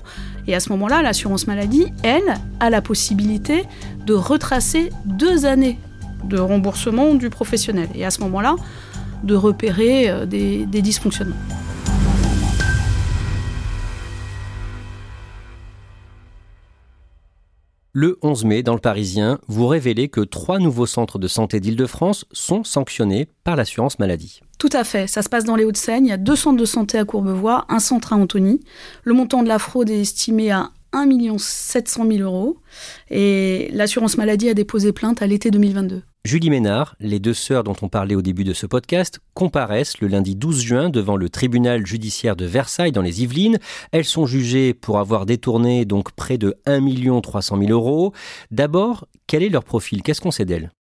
Et 0.45 0.55
à 0.55 0.59
ce 0.59 0.69
moment-là, 0.69 1.01
l'assurance 1.01 1.47
maladie, 1.47 1.87
elle, 2.03 2.35
a 2.59 2.69
la 2.69 2.81
possibilité 2.81 3.63
de 4.05 4.13
retracer 4.13 4.89
deux 5.05 5.45
années 5.45 5.79
de 6.23 6.37
remboursement 6.37 7.13
du 7.13 7.29
professionnel. 7.29 7.89
Et 7.95 8.05
à 8.05 8.11
ce 8.11 8.21
moment-là, 8.21 8.55
de 9.23 9.35
repérer 9.35 10.25
des 10.27 10.65
dysfonctionnements. 10.65 11.35
Le 17.99 18.19
11 18.21 18.45
mai, 18.45 18.61
dans 18.61 18.75
le 18.75 18.79
Parisien, 18.79 19.39
vous 19.47 19.65
révélez 19.65 20.07
que 20.07 20.21
trois 20.21 20.59
nouveaux 20.59 20.85
centres 20.85 21.17
de 21.17 21.27
santé 21.27 21.59
d'Île-de-France 21.59 22.25
sont 22.31 22.63
sanctionnés 22.63 23.27
par 23.43 23.55
l'assurance 23.55 23.97
maladie. 23.97 24.41
Tout 24.59 24.69
à 24.71 24.83
fait, 24.83 25.07
ça 25.07 25.23
se 25.23 25.29
passe 25.29 25.45
dans 25.45 25.55
les 25.55 25.65
Hauts-de-Seine. 25.65 26.05
Il 26.05 26.09
y 26.09 26.11
a 26.11 26.17
deux 26.17 26.35
centres 26.35 26.59
de 26.59 26.65
santé 26.65 26.99
à 26.99 27.05
Courbevoie, 27.05 27.65
un 27.69 27.79
centre 27.79 28.13
à 28.13 28.15
Antony. 28.15 28.59
Le 29.03 29.13
montant 29.15 29.41
de 29.41 29.47
la 29.47 29.57
fraude 29.57 29.89
est 29.89 29.99
estimé 29.99 30.51
à 30.51 30.69
1 30.93 31.39
700 31.39 32.05
000 32.07 32.19
euros 32.19 32.57
et 33.09 33.71
l'assurance 33.73 34.15
maladie 34.15 34.49
a 34.49 34.53
déposé 34.53 34.91
plainte 34.93 35.23
à 35.23 35.25
l'été 35.25 35.49
2022. 35.49 36.03
Julie 36.25 36.49
Ménard, 36.49 36.95
les 36.99 37.19
deux 37.19 37.33
sœurs 37.33 37.63
dont 37.63 37.75
on 37.81 37.87
parlait 37.87 38.15
au 38.15 38.21
début 38.21 38.43
de 38.43 38.53
ce 38.53 38.65
podcast, 38.65 39.19
comparaissent 39.33 40.01
le 40.01 40.07
lundi 40.07 40.35
12 40.35 40.61
juin 40.61 40.89
devant 40.89 41.15
le 41.15 41.29
tribunal 41.29 41.85
judiciaire 41.85 42.35
de 42.35 42.45
Versailles 42.45 42.91
dans 42.91 43.01
les 43.01 43.23
Yvelines. 43.23 43.59
Elles 43.93 44.03
sont 44.03 44.25
jugées 44.25 44.73
pour 44.73 44.99
avoir 44.99 45.25
détourné 45.25 45.85
donc 45.85 46.11
près 46.11 46.37
de 46.37 46.55
1 46.65 47.21
300 47.21 47.59
000 47.59 47.71
euros. 47.71 48.13
D'abord, 48.51 49.07
quel 49.25 49.41
est 49.41 49.49
leur 49.49 49.63
profil? 49.63 50.03
Qu'est-ce 50.03 50.19
qu'on 50.19 50.31
sait 50.31 50.43
d'elles? 50.43 50.71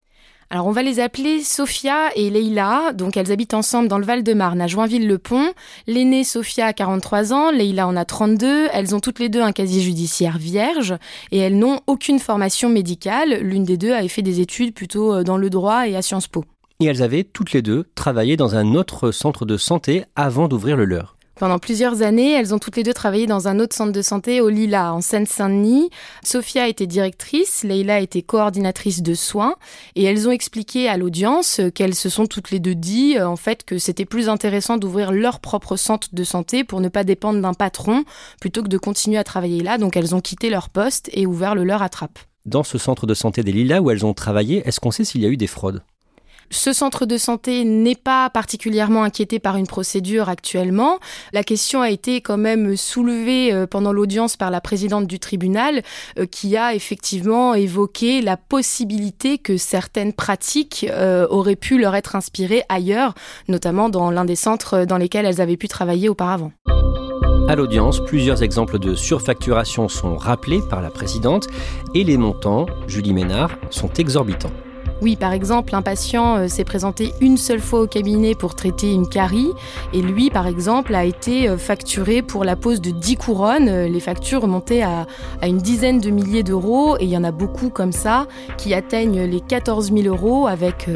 Alors 0.48 0.66
on 0.68 0.70
va 0.70 0.82
les 0.82 1.00
appeler 1.00 1.42
Sophia 1.42 2.10
et 2.14 2.30
Leïla, 2.30 2.92
donc 2.92 3.16
elles 3.16 3.32
habitent 3.32 3.54
ensemble 3.54 3.88
dans 3.88 3.98
le 3.98 4.04
Val-de-Marne 4.04 4.60
à 4.60 4.68
Joinville-le-Pont. 4.68 5.50
L'aînée 5.88 6.22
Sophia 6.22 6.66
a 6.66 6.72
43 6.72 7.32
ans, 7.32 7.50
Leïla 7.50 7.88
en 7.88 7.96
a 7.96 8.04
32, 8.04 8.68
elles 8.72 8.94
ont 8.94 9.00
toutes 9.00 9.18
les 9.18 9.28
deux 9.28 9.42
un 9.42 9.50
casier 9.50 9.82
judiciaire 9.82 10.38
vierge 10.38 10.94
et 11.32 11.38
elles 11.38 11.58
n'ont 11.58 11.80
aucune 11.88 12.20
formation 12.20 12.68
médicale, 12.68 13.40
l'une 13.40 13.64
des 13.64 13.76
deux 13.76 13.92
avait 13.92 14.06
fait 14.06 14.22
des 14.22 14.40
études 14.40 14.72
plutôt 14.72 15.14
euh, 15.14 15.24
dans 15.24 15.36
le 15.36 15.50
droit 15.50 15.88
et 15.88 15.96
à 15.96 16.02
Sciences 16.02 16.28
Po. 16.28 16.44
Et 16.78 16.84
elles 16.84 17.02
avaient 17.02 17.24
toutes 17.24 17.52
les 17.52 17.62
deux 17.62 17.86
travaillé 17.96 18.36
dans 18.36 18.54
un 18.54 18.74
autre 18.74 19.10
centre 19.10 19.46
de 19.46 19.56
santé 19.56 20.04
avant 20.14 20.46
d'ouvrir 20.46 20.76
le 20.76 20.84
leur. 20.84 21.15
Pendant 21.38 21.58
plusieurs 21.58 22.00
années, 22.00 22.32
elles 22.32 22.54
ont 22.54 22.58
toutes 22.58 22.76
les 22.76 22.82
deux 22.82 22.94
travaillé 22.94 23.26
dans 23.26 23.46
un 23.46 23.60
autre 23.60 23.76
centre 23.76 23.92
de 23.92 24.00
santé 24.00 24.40
au 24.40 24.48
Lila, 24.48 24.94
en 24.94 25.02
Seine-Saint-Denis. 25.02 25.90
Sophia 26.24 26.66
était 26.66 26.86
directrice, 26.86 27.62
Leila 27.62 28.00
était 28.00 28.22
coordinatrice 28.22 29.02
de 29.02 29.12
soins, 29.12 29.56
et 29.96 30.04
elles 30.04 30.26
ont 30.26 30.30
expliqué 30.30 30.88
à 30.88 30.96
l'audience 30.96 31.60
qu'elles 31.74 31.94
se 31.94 32.08
sont 32.08 32.24
toutes 32.24 32.50
les 32.50 32.58
deux 32.58 32.74
dit, 32.74 33.18
euh, 33.18 33.28
en 33.28 33.36
fait, 33.36 33.64
que 33.64 33.76
c'était 33.76 34.06
plus 34.06 34.30
intéressant 34.30 34.78
d'ouvrir 34.78 35.12
leur 35.12 35.40
propre 35.40 35.76
centre 35.76 36.08
de 36.10 36.24
santé 36.24 36.64
pour 36.64 36.80
ne 36.80 36.88
pas 36.88 37.04
dépendre 37.04 37.42
d'un 37.42 37.52
patron, 37.52 38.04
plutôt 38.40 38.62
que 38.62 38.68
de 38.68 38.78
continuer 38.78 39.18
à 39.18 39.24
travailler 39.24 39.62
là. 39.62 39.76
Donc 39.76 39.94
elles 39.94 40.14
ont 40.14 40.22
quitté 40.22 40.48
leur 40.48 40.70
poste 40.70 41.10
et 41.12 41.26
ouvert 41.26 41.54
le 41.54 41.64
leur 41.64 41.82
à 41.82 41.90
Trappes. 41.90 42.18
Dans 42.46 42.62
ce 42.62 42.78
centre 42.78 43.06
de 43.06 43.12
santé 43.12 43.42
des 43.42 43.52
Lilas 43.52 43.80
où 43.80 43.90
elles 43.90 44.06
ont 44.06 44.14
travaillé, 44.14 44.66
est-ce 44.66 44.80
qu'on 44.80 44.90
sait 44.90 45.04
s'il 45.04 45.20
y 45.20 45.26
a 45.26 45.28
eu 45.28 45.36
des 45.36 45.46
fraudes? 45.46 45.82
Ce 46.50 46.72
centre 46.72 47.06
de 47.06 47.16
santé 47.16 47.64
n'est 47.64 47.96
pas 47.96 48.30
particulièrement 48.30 49.02
inquiété 49.02 49.38
par 49.38 49.56
une 49.56 49.66
procédure 49.66 50.28
actuellement. 50.28 50.98
La 51.32 51.42
question 51.42 51.82
a 51.82 51.90
été 51.90 52.20
quand 52.20 52.36
même 52.36 52.76
soulevée 52.76 53.52
euh, 53.52 53.66
pendant 53.66 53.92
l'audience 53.92 54.36
par 54.36 54.50
la 54.50 54.60
présidente 54.60 55.06
du 55.06 55.18
tribunal 55.18 55.82
euh, 56.18 56.26
qui 56.26 56.56
a 56.56 56.74
effectivement 56.74 57.54
évoqué 57.54 58.20
la 58.22 58.36
possibilité 58.36 59.38
que 59.38 59.56
certaines 59.56 60.12
pratiques 60.12 60.86
euh, 60.90 61.26
auraient 61.30 61.56
pu 61.56 61.78
leur 61.78 61.94
être 61.94 62.16
inspirées 62.16 62.62
ailleurs, 62.68 63.14
notamment 63.48 63.88
dans 63.88 64.10
l'un 64.10 64.24
des 64.24 64.36
centres 64.36 64.84
dans 64.84 64.98
lesquels 64.98 65.26
elles 65.26 65.40
avaient 65.40 65.56
pu 65.56 65.68
travailler 65.68 66.08
auparavant. 66.08 66.52
À 67.48 67.54
l'audience, 67.54 68.04
plusieurs 68.04 68.42
exemples 68.42 68.80
de 68.80 68.96
surfacturation 68.96 69.88
sont 69.88 70.16
rappelés 70.16 70.60
par 70.68 70.82
la 70.82 70.90
présidente 70.90 71.46
et 71.94 72.02
les 72.02 72.16
montants, 72.16 72.66
Julie 72.88 73.14
Ménard, 73.14 73.50
sont 73.70 73.92
exorbitants. 73.92 74.50
Oui, 75.02 75.16
par 75.16 75.32
exemple, 75.32 75.74
un 75.74 75.82
patient 75.82 76.36
euh, 76.36 76.48
s'est 76.48 76.64
présenté 76.64 77.12
une 77.20 77.36
seule 77.36 77.60
fois 77.60 77.82
au 77.82 77.86
cabinet 77.86 78.34
pour 78.34 78.54
traiter 78.54 78.92
une 78.92 79.06
carie 79.06 79.50
et 79.92 80.00
lui, 80.00 80.30
par 80.30 80.46
exemple, 80.46 80.94
a 80.94 81.04
été 81.04 81.48
euh, 81.48 81.58
facturé 81.58 82.22
pour 82.22 82.44
la 82.44 82.56
pose 82.56 82.80
de 82.80 82.90
10 82.90 83.16
couronnes. 83.16 83.68
Euh, 83.68 83.88
les 83.88 84.00
factures 84.00 84.40
remontaient 84.40 84.82
à, 84.82 85.06
une 85.42 85.58
dizaine 85.58 86.00
de 86.00 86.08
milliers 86.08 86.42
d'euros 86.42 86.96
et 86.98 87.04
il 87.04 87.10
y 87.10 87.16
en 87.16 87.24
a 87.24 87.30
beaucoup 87.30 87.68
comme 87.68 87.92
ça 87.92 88.26
qui 88.56 88.72
atteignent 88.72 89.24
les 89.24 89.40
14 89.40 89.92
000 89.92 90.06
euros 90.06 90.46
avec 90.46 90.88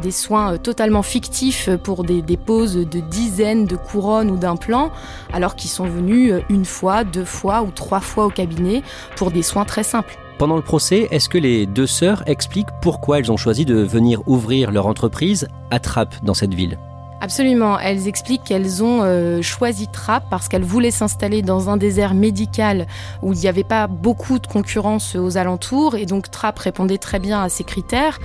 des 0.00 0.12
soins 0.12 0.56
totalement 0.58 1.02
fictifs 1.02 1.68
pour 1.82 2.04
des, 2.04 2.22
des, 2.22 2.36
poses 2.36 2.76
de 2.76 3.00
dizaines 3.00 3.66
de 3.66 3.74
couronnes 3.74 4.30
ou 4.30 4.36
d'implants, 4.36 4.92
alors 5.32 5.56
qu'ils 5.56 5.70
sont 5.70 5.86
venus 5.86 6.34
une 6.48 6.64
fois, 6.64 7.02
deux 7.02 7.24
fois 7.24 7.62
ou 7.62 7.72
trois 7.72 8.00
fois 8.00 8.26
au 8.26 8.30
cabinet 8.30 8.82
pour 9.16 9.32
des 9.32 9.42
soins 9.42 9.64
très 9.64 9.82
simples. 9.82 10.16
Pendant 10.38 10.54
le 10.54 10.62
procès, 10.62 11.08
est-ce 11.10 11.28
que 11.28 11.36
les 11.36 11.66
deux 11.66 11.88
sœurs 11.88 12.22
expliquent 12.28 12.70
pourquoi 12.80 13.18
elles 13.18 13.32
ont 13.32 13.36
choisi 13.36 13.64
de 13.64 13.74
venir 13.74 14.22
ouvrir 14.28 14.70
leur 14.70 14.86
entreprise 14.86 15.48
à 15.72 15.80
Trappes 15.80 16.14
dans 16.22 16.34
cette 16.34 16.54
ville? 16.54 16.78
Absolument. 17.20 17.78
Elles 17.78 18.06
expliquent 18.06 18.44
qu'elles 18.44 18.82
ont 18.82 19.00
euh, 19.02 19.42
choisi 19.42 19.88
Trappes 19.88 20.26
parce 20.30 20.48
qu'elles 20.48 20.64
voulaient 20.64 20.92
s'installer 20.92 21.42
dans 21.42 21.68
un 21.68 21.76
désert 21.76 22.14
médical 22.14 22.86
où 23.22 23.32
il 23.32 23.40
n'y 23.40 23.48
avait 23.48 23.64
pas 23.64 23.88
beaucoup 23.88 24.38
de 24.38 24.46
concurrence 24.46 25.16
aux 25.16 25.36
alentours 25.36 25.96
et 25.96 26.06
donc 26.06 26.30
Trappes 26.30 26.58
répondait 26.58 26.98
très 26.98 27.18
bien 27.18 27.42
à 27.42 27.48
ces 27.48 27.64
critères. 27.64 28.18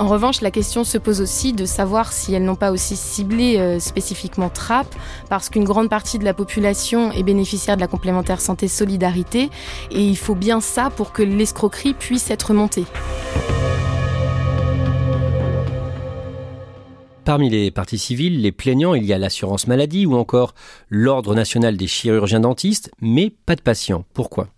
En 0.00 0.06
revanche, 0.06 0.42
la 0.42 0.52
question 0.52 0.84
se 0.84 0.96
pose 0.96 1.20
aussi 1.20 1.52
de 1.52 1.66
savoir 1.66 2.12
si 2.12 2.32
elles 2.32 2.44
n'ont 2.44 2.54
pas 2.54 2.70
aussi 2.70 2.94
ciblé 2.94 3.58
euh, 3.58 3.80
spécifiquement 3.80 4.48
TRAP, 4.48 4.86
parce 5.28 5.48
qu'une 5.48 5.64
grande 5.64 5.90
partie 5.90 6.20
de 6.20 6.24
la 6.24 6.34
population 6.34 7.10
est 7.10 7.24
bénéficiaire 7.24 7.74
de 7.74 7.80
la 7.80 7.88
complémentaire 7.88 8.40
santé 8.40 8.68
solidarité, 8.68 9.50
et 9.90 10.00
il 10.00 10.16
faut 10.16 10.36
bien 10.36 10.60
ça 10.60 10.90
pour 10.90 11.10
que 11.10 11.24
l'escroquerie 11.24 11.94
puisse 11.94 12.30
être 12.30 12.54
montée. 12.54 12.84
Parmi 17.28 17.50
les 17.50 17.70
parties 17.70 17.98
civiles, 17.98 18.40
les 18.40 18.52
plaignants, 18.52 18.94
il 18.94 19.04
y 19.04 19.12
a 19.12 19.18
l'assurance 19.18 19.66
maladie 19.66 20.06
ou 20.06 20.14
encore 20.14 20.54
l'Ordre 20.88 21.34
national 21.34 21.76
des 21.76 21.86
chirurgiens 21.86 22.40
dentistes, 22.40 22.90
mais 23.02 23.28
pas 23.28 23.54
de 23.54 23.60
patients. 23.60 24.06
Pourquoi? 24.14 24.48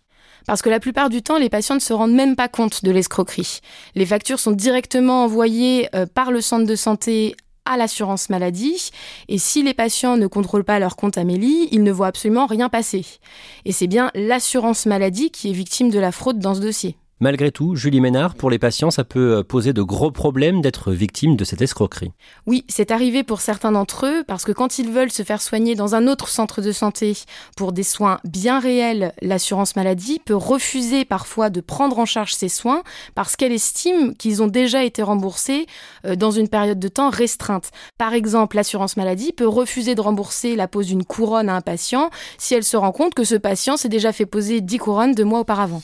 Parce 0.47 0.62
que 0.62 0.71
la 0.71 0.79
plupart 0.79 1.11
du 1.11 1.21
temps, 1.21 1.37
les 1.37 1.49
patients 1.49 1.75
ne 1.75 1.81
se 1.81 1.93
rendent 1.93 2.15
même 2.15 2.37
pas 2.37 2.47
compte 2.47 2.85
de 2.85 2.93
l'escroquerie. 2.93 3.59
Les 3.97 4.07
factures 4.07 4.39
sont 4.39 4.53
directement 4.53 5.25
envoyées 5.25 5.89
euh, 5.97 6.07
par 6.07 6.31
le 6.31 6.41
centre 6.41 6.65
de 6.65 6.77
santé 6.77 7.35
à 7.65 7.77
l'assurance 7.77 8.31
maladie. 8.31 8.93
Et 9.27 9.39
si 9.39 9.65
les 9.65 9.75
patients 9.75 10.17
ne 10.17 10.29
contrôlent 10.29 10.62
pas 10.62 10.79
leur 10.79 10.95
compte 10.95 11.19
Amélie, 11.19 11.67
ils 11.73 11.83
ne 11.83 11.91
voient 11.91 12.07
absolument 12.07 12.47
rien 12.47 12.69
passer. 12.69 13.05
Et 13.65 13.73
c'est 13.73 13.89
bien 13.89 14.12
l'assurance 14.15 14.87
maladie 14.87 15.33
qui 15.33 15.50
est 15.50 15.55
victime 15.55 15.91
de 15.91 15.99
la 15.99 16.12
fraude 16.12 16.39
dans 16.39 16.55
ce 16.55 16.61
dossier. 16.61 16.97
Malgré 17.23 17.50
tout, 17.50 17.77
Julie 17.77 18.00
Ménard, 18.00 18.35
pour 18.35 18.49
les 18.49 18.59
patients, 18.59 18.91
ça 18.91 19.05
peut 19.05 19.37
euh, 19.37 19.43
poser 19.43 19.75
de 19.75 19.83
gros 19.83 20.11
problèmes 20.11 20.62
d'être 20.62 20.91
victime 20.91 21.37
de 21.37 21.45
cette 21.45 21.61
escroquerie. 21.61 22.12
Oui, 22.47 22.65
c'est 22.67 22.91
arrivé 22.91 23.25
pour 23.25 23.43
certains 23.43 23.73
d'entre 23.73 24.07
eux 24.07 24.25
parce 24.27 24.47
que 24.47 24.53
quand 24.53 24.79
ils 24.79 24.89
veulent 24.89 25.12
se 25.12 25.23
faire 25.23 25.43
soigner 25.43 25.75
dans 25.75 25.95
un 25.95 26.07
autre 26.07 26.29
centre 26.29 26.62
de 26.62 26.73
santé 26.73 27.12
pour 27.59 27.73
des 27.73 27.83
soins 27.83 28.21
bien 28.25 28.59
réels, 28.59 29.12
l'assurance 29.21 29.77
maladie 29.77 30.19
peut 30.25 30.35
refuser 30.35 31.05
parfois 31.05 31.50
de 31.50 31.61
prendre 31.61 31.99
en 31.99 32.07
charge 32.07 32.33
ces 32.33 32.49
soins 32.49 32.83
parce 33.15 33.37
qu'elle 33.37 33.53
estime 33.53 34.15
qu'ils 34.17 34.43
ont 34.43 34.49
déjà 34.49 34.83
été 34.83 35.03
remboursés 35.03 35.67
euh, 36.07 36.17
dans 36.17 36.31
une 36.31 36.49
période 36.49 36.79
de 36.79 36.89
temps 36.89 37.11
restreinte. 37.11 37.71
Par 37.99 38.15
exemple, 38.15 38.57
l'assurance 38.57 38.97
maladie 38.97 39.33
peut 39.33 39.47
refuser 39.47 39.95
de 39.95 40.00
rembourser 40.00 40.57
la 40.57 40.69
pose 40.69 40.87
d'une 40.87 41.05
couronne 41.05 41.50
à 41.50 41.55
un 41.55 41.61
patient 41.61 42.09
si 42.39 42.55
elle 42.55 42.65
se 42.65 42.79
rend 42.79 42.93
compte 42.93 43.12
que 43.12 43.25
ce 43.25 43.35
patient 43.35 43.77
s'est 43.77 43.91
déjà 43.91 44.11
fait 44.11 44.25
poser 44.25 44.62
10 44.62 44.79
couronnes 44.79 45.15
deux 45.15 45.25
mois 45.25 45.41
auparavant. 45.41 45.83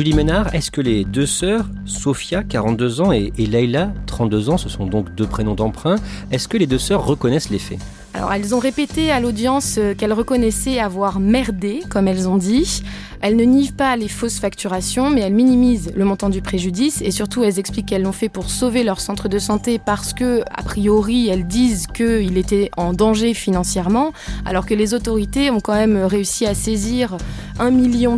Julie 0.00 0.14
Ménard, 0.14 0.54
est-ce 0.54 0.70
que 0.70 0.80
les 0.80 1.04
deux 1.04 1.26
sœurs, 1.26 1.66
Sophia, 1.84 2.42
42 2.42 3.02
ans, 3.02 3.12
et, 3.12 3.34
et 3.36 3.44
Leïla, 3.44 3.92
32 4.06 4.48
ans, 4.48 4.56
ce 4.56 4.70
sont 4.70 4.86
donc 4.86 5.14
deux 5.14 5.26
prénoms 5.26 5.54
d'emprunt, 5.54 5.96
est-ce 6.30 6.48
que 6.48 6.56
les 6.56 6.66
deux 6.66 6.78
sœurs 6.78 7.04
reconnaissent 7.04 7.50
les 7.50 7.58
faits? 7.58 7.78
Alors 8.14 8.32
elles 8.32 8.54
ont 8.54 8.58
répété 8.58 9.10
à 9.10 9.20
l'audience 9.20 9.76
euh, 9.78 9.94
qu'elles 9.94 10.14
reconnaissaient 10.14 10.80
avoir 10.80 11.20
merdé, 11.20 11.80
comme 11.90 12.08
elles 12.08 12.28
ont 12.28 12.38
dit. 12.38 12.82
Elles 13.22 13.36
ne 13.36 13.44
nivent 13.44 13.74
pas 13.74 13.96
les 13.96 14.08
fausses 14.08 14.38
facturations, 14.38 15.10
mais 15.10 15.20
elles 15.20 15.34
minimisent 15.34 15.92
le 15.94 16.04
montant 16.06 16.30
du 16.30 16.40
préjudice 16.40 17.02
et 17.02 17.10
surtout 17.10 17.44
elles 17.44 17.58
expliquent 17.58 17.86
qu'elles 17.86 18.02
l'ont 18.02 18.12
fait 18.12 18.30
pour 18.30 18.48
sauver 18.48 18.82
leur 18.82 19.00
centre 19.00 19.28
de 19.28 19.38
santé 19.38 19.78
parce 19.78 20.14
que, 20.14 20.42
a 20.50 20.62
priori, 20.62 21.28
elles 21.28 21.46
disent 21.46 21.86
qu'il 21.86 22.38
était 22.38 22.70
en 22.78 22.94
danger 22.94 23.34
financièrement, 23.34 24.12
alors 24.46 24.64
que 24.64 24.72
les 24.72 24.94
autorités 24.94 25.50
ont 25.50 25.60
quand 25.60 25.74
même 25.74 25.98
réussi 25.98 26.46
à 26.46 26.54
saisir 26.54 27.18
1,2 27.58 27.70
million 27.70 28.16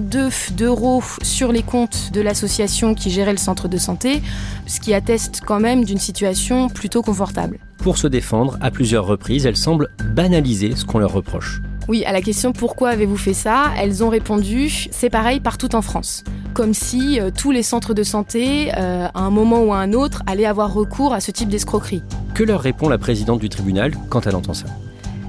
d'euros 0.52 1.02
sur 1.22 1.50
les 1.50 1.62
comptes 1.62 2.10
de 2.12 2.20
l'association 2.20 2.94
qui 2.94 3.10
gérait 3.10 3.32
le 3.32 3.38
centre 3.38 3.66
de 3.66 3.78
santé, 3.78 4.22
ce 4.66 4.78
qui 4.78 4.94
atteste 4.94 5.40
quand 5.44 5.58
même 5.58 5.84
d'une 5.84 5.98
situation 5.98 6.68
plutôt 6.68 7.02
confortable. 7.02 7.58
Pour 7.78 7.98
se 7.98 8.06
défendre, 8.06 8.56
à 8.60 8.70
plusieurs 8.70 9.06
reprises, 9.06 9.46
elles 9.46 9.56
semblent 9.56 9.88
banaliser 10.14 10.76
ce 10.76 10.84
qu'on 10.84 11.00
leur 11.00 11.12
reproche. 11.12 11.60
Oui, 11.88 12.04
à 12.04 12.12
la 12.12 12.20
question 12.20 12.52
pourquoi 12.52 12.90
avez-vous 12.90 13.16
fait 13.16 13.34
ça, 13.34 13.72
elles 13.76 14.04
ont 14.04 14.08
répondu 14.08 14.70
c'est 14.90 15.10
pareil 15.10 15.40
partout 15.40 15.74
en 15.74 15.82
France. 15.82 16.22
Comme 16.54 16.74
si 16.74 17.20
euh, 17.20 17.30
tous 17.36 17.50
les 17.50 17.62
centres 17.62 17.94
de 17.94 18.02
santé, 18.02 18.70
euh, 18.76 19.08
à 19.12 19.20
un 19.20 19.30
moment 19.30 19.62
ou 19.62 19.72
à 19.72 19.78
un 19.78 19.92
autre, 19.92 20.22
allaient 20.26 20.46
avoir 20.46 20.72
recours 20.72 21.12
à 21.12 21.20
ce 21.20 21.30
type 21.30 21.48
d'escroquerie. 21.48 22.02
Que 22.34 22.44
leur 22.44 22.60
répond 22.60 22.88
la 22.88 22.98
présidente 22.98 23.40
du 23.40 23.48
tribunal 23.48 23.92
quand 24.10 24.26
elle 24.26 24.36
entend 24.36 24.54
ça? 24.54 24.66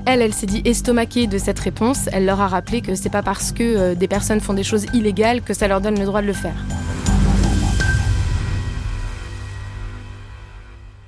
Elle, 0.05 0.21
elle 0.21 0.33
s'est 0.33 0.45
dit 0.45 0.61
estomaquée 0.65 1.27
de 1.27 1.37
cette 1.37 1.59
réponse. 1.59 2.09
Elle 2.11 2.25
leur 2.25 2.41
a 2.41 2.47
rappelé 2.47 2.81
que 2.81 2.93
c'est 2.93 3.09
pas 3.09 3.23
parce 3.23 3.51
que 3.51 3.63
euh, 3.63 3.95
des 3.95 4.07
personnes 4.07 4.41
font 4.41 4.53
des 4.53 4.63
choses 4.63 4.85
illégales 4.93 5.41
que 5.41 5.53
ça 5.53 5.67
leur 5.67 5.81
donne 5.81 5.97
le 5.97 6.05
droit 6.05 6.21
de 6.21 6.27
le 6.27 6.33
faire. 6.33 6.55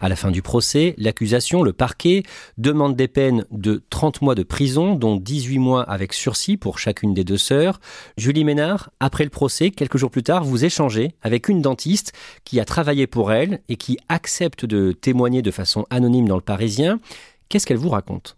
À 0.05 0.07
la 0.07 0.15
fin 0.15 0.29
du 0.29 0.43
procès, 0.43 0.93
l'accusation, 0.99 1.63
le 1.63 1.73
parquet, 1.73 2.21
demande 2.59 2.95
des 2.95 3.07
peines 3.07 3.43
de 3.49 3.83
30 3.89 4.21
mois 4.21 4.35
de 4.35 4.43
prison, 4.43 4.93
dont 4.93 5.15
18 5.15 5.57
mois 5.57 5.81
avec 5.81 6.13
sursis 6.13 6.57
pour 6.57 6.77
chacune 6.77 7.15
des 7.15 7.23
deux 7.23 7.39
sœurs. 7.39 7.79
Julie 8.15 8.43
Ménard, 8.43 8.91
après 8.99 9.23
le 9.23 9.31
procès, 9.31 9.71
quelques 9.71 9.97
jours 9.97 10.11
plus 10.11 10.21
tard, 10.21 10.43
vous 10.43 10.63
échangez 10.63 11.15
avec 11.23 11.49
une 11.49 11.63
dentiste 11.63 12.13
qui 12.43 12.59
a 12.59 12.65
travaillé 12.65 13.07
pour 13.07 13.31
elle 13.31 13.61
et 13.67 13.77
qui 13.77 13.97
accepte 14.07 14.63
de 14.63 14.91
témoigner 14.91 15.41
de 15.41 15.49
façon 15.49 15.87
anonyme 15.89 16.27
dans 16.27 16.35
le 16.35 16.41
Parisien. 16.41 16.99
Qu'est-ce 17.49 17.65
qu'elle 17.65 17.77
vous 17.77 17.89
raconte? 17.89 18.37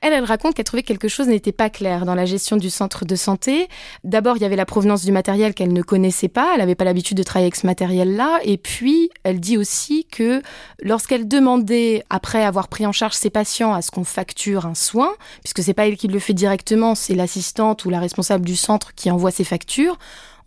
Elle, 0.00 0.12
elle 0.12 0.24
raconte 0.24 0.54
qu'elle 0.54 0.64
trouvait 0.64 0.82
que 0.82 0.88
quelque 0.88 1.08
chose 1.08 1.26
n'était 1.28 1.52
pas 1.52 1.70
clair 1.70 2.04
dans 2.04 2.14
la 2.14 2.24
gestion 2.24 2.56
du 2.56 2.70
centre 2.70 3.04
de 3.04 3.16
santé. 3.16 3.68
D'abord, 4.04 4.36
il 4.36 4.42
y 4.42 4.44
avait 4.44 4.56
la 4.56 4.66
provenance 4.66 5.04
du 5.04 5.12
matériel 5.12 5.54
qu'elle 5.54 5.72
ne 5.72 5.82
connaissait 5.82 6.28
pas. 6.28 6.50
Elle 6.52 6.60
n'avait 6.60 6.74
pas 6.74 6.84
l'habitude 6.84 7.16
de 7.16 7.22
travailler 7.22 7.46
avec 7.46 7.56
ce 7.56 7.66
matériel-là. 7.66 8.38
Et 8.44 8.58
puis, 8.58 9.10
elle 9.24 9.40
dit 9.40 9.58
aussi 9.58 10.06
que 10.10 10.42
lorsqu'elle 10.82 11.26
demandait, 11.26 12.04
après 12.10 12.44
avoir 12.44 12.68
pris 12.68 12.86
en 12.86 12.92
charge 12.92 13.14
ses 13.14 13.30
patients, 13.30 13.74
à 13.74 13.82
ce 13.82 13.90
qu'on 13.90 14.04
facture 14.04 14.66
un 14.66 14.74
soin, 14.74 15.10
puisque 15.42 15.62
c'est 15.62 15.74
pas 15.74 15.88
elle 15.88 15.96
qui 15.96 16.08
le 16.08 16.18
fait 16.18 16.34
directement, 16.34 16.94
c'est 16.94 17.14
l'assistante 17.14 17.84
ou 17.84 17.90
la 17.90 18.00
responsable 18.00 18.44
du 18.44 18.56
centre 18.56 18.94
qui 18.94 19.10
envoie 19.10 19.30
ses 19.30 19.44
factures, 19.44 19.98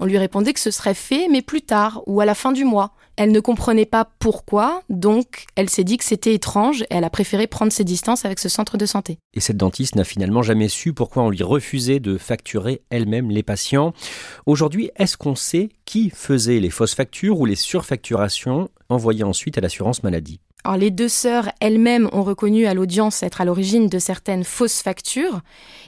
on 0.01 0.05
lui 0.05 0.17
répondait 0.17 0.51
que 0.51 0.59
ce 0.59 0.71
serait 0.71 0.95
fait, 0.95 1.27
mais 1.29 1.43
plus 1.43 1.61
tard 1.61 2.01
ou 2.07 2.21
à 2.21 2.25
la 2.25 2.33
fin 2.33 2.51
du 2.51 2.65
mois. 2.65 2.91
Elle 3.17 3.31
ne 3.31 3.39
comprenait 3.39 3.85
pas 3.85 4.09
pourquoi, 4.17 4.81
donc 4.89 5.45
elle 5.55 5.69
s'est 5.69 5.83
dit 5.83 5.97
que 5.97 6.03
c'était 6.03 6.33
étrange 6.33 6.81
et 6.83 6.87
elle 6.95 7.03
a 7.03 7.11
préféré 7.11 7.45
prendre 7.45 7.71
ses 7.71 7.83
distances 7.83 8.25
avec 8.25 8.39
ce 8.39 8.49
centre 8.49 8.77
de 8.77 8.87
santé. 8.87 9.19
Et 9.35 9.39
cette 9.39 9.57
dentiste 9.57 9.95
n'a 9.95 10.03
finalement 10.03 10.41
jamais 10.41 10.69
su 10.69 10.93
pourquoi 10.93 11.21
on 11.21 11.29
lui 11.29 11.43
refusait 11.43 11.99
de 11.99 12.17
facturer 12.17 12.81
elle-même 12.89 13.29
les 13.29 13.43
patients. 13.43 13.93
Aujourd'hui, 14.47 14.89
est-ce 14.95 15.17
qu'on 15.17 15.35
sait 15.35 15.69
qui 15.85 16.09
faisait 16.09 16.59
les 16.59 16.71
fausses 16.71 16.95
factures 16.95 17.39
ou 17.39 17.45
les 17.45 17.55
surfacturations 17.55 18.69
envoyées 18.89 19.23
ensuite 19.23 19.59
à 19.59 19.61
l'assurance 19.61 20.01
maladie? 20.01 20.39
Alors, 20.63 20.77
les 20.77 20.91
deux 20.91 21.09
sœurs 21.09 21.49
elles-mêmes 21.59 22.09
ont 22.11 22.23
reconnu 22.23 22.67
à 22.67 22.73
l'audience 22.73 23.23
être 23.23 23.41
à 23.41 23.45
l'origine 23.45 23.87
de 23.87 23.99
certaines 23.99 24.43
fausses 24.43 24.81
factures. 24.81 25.41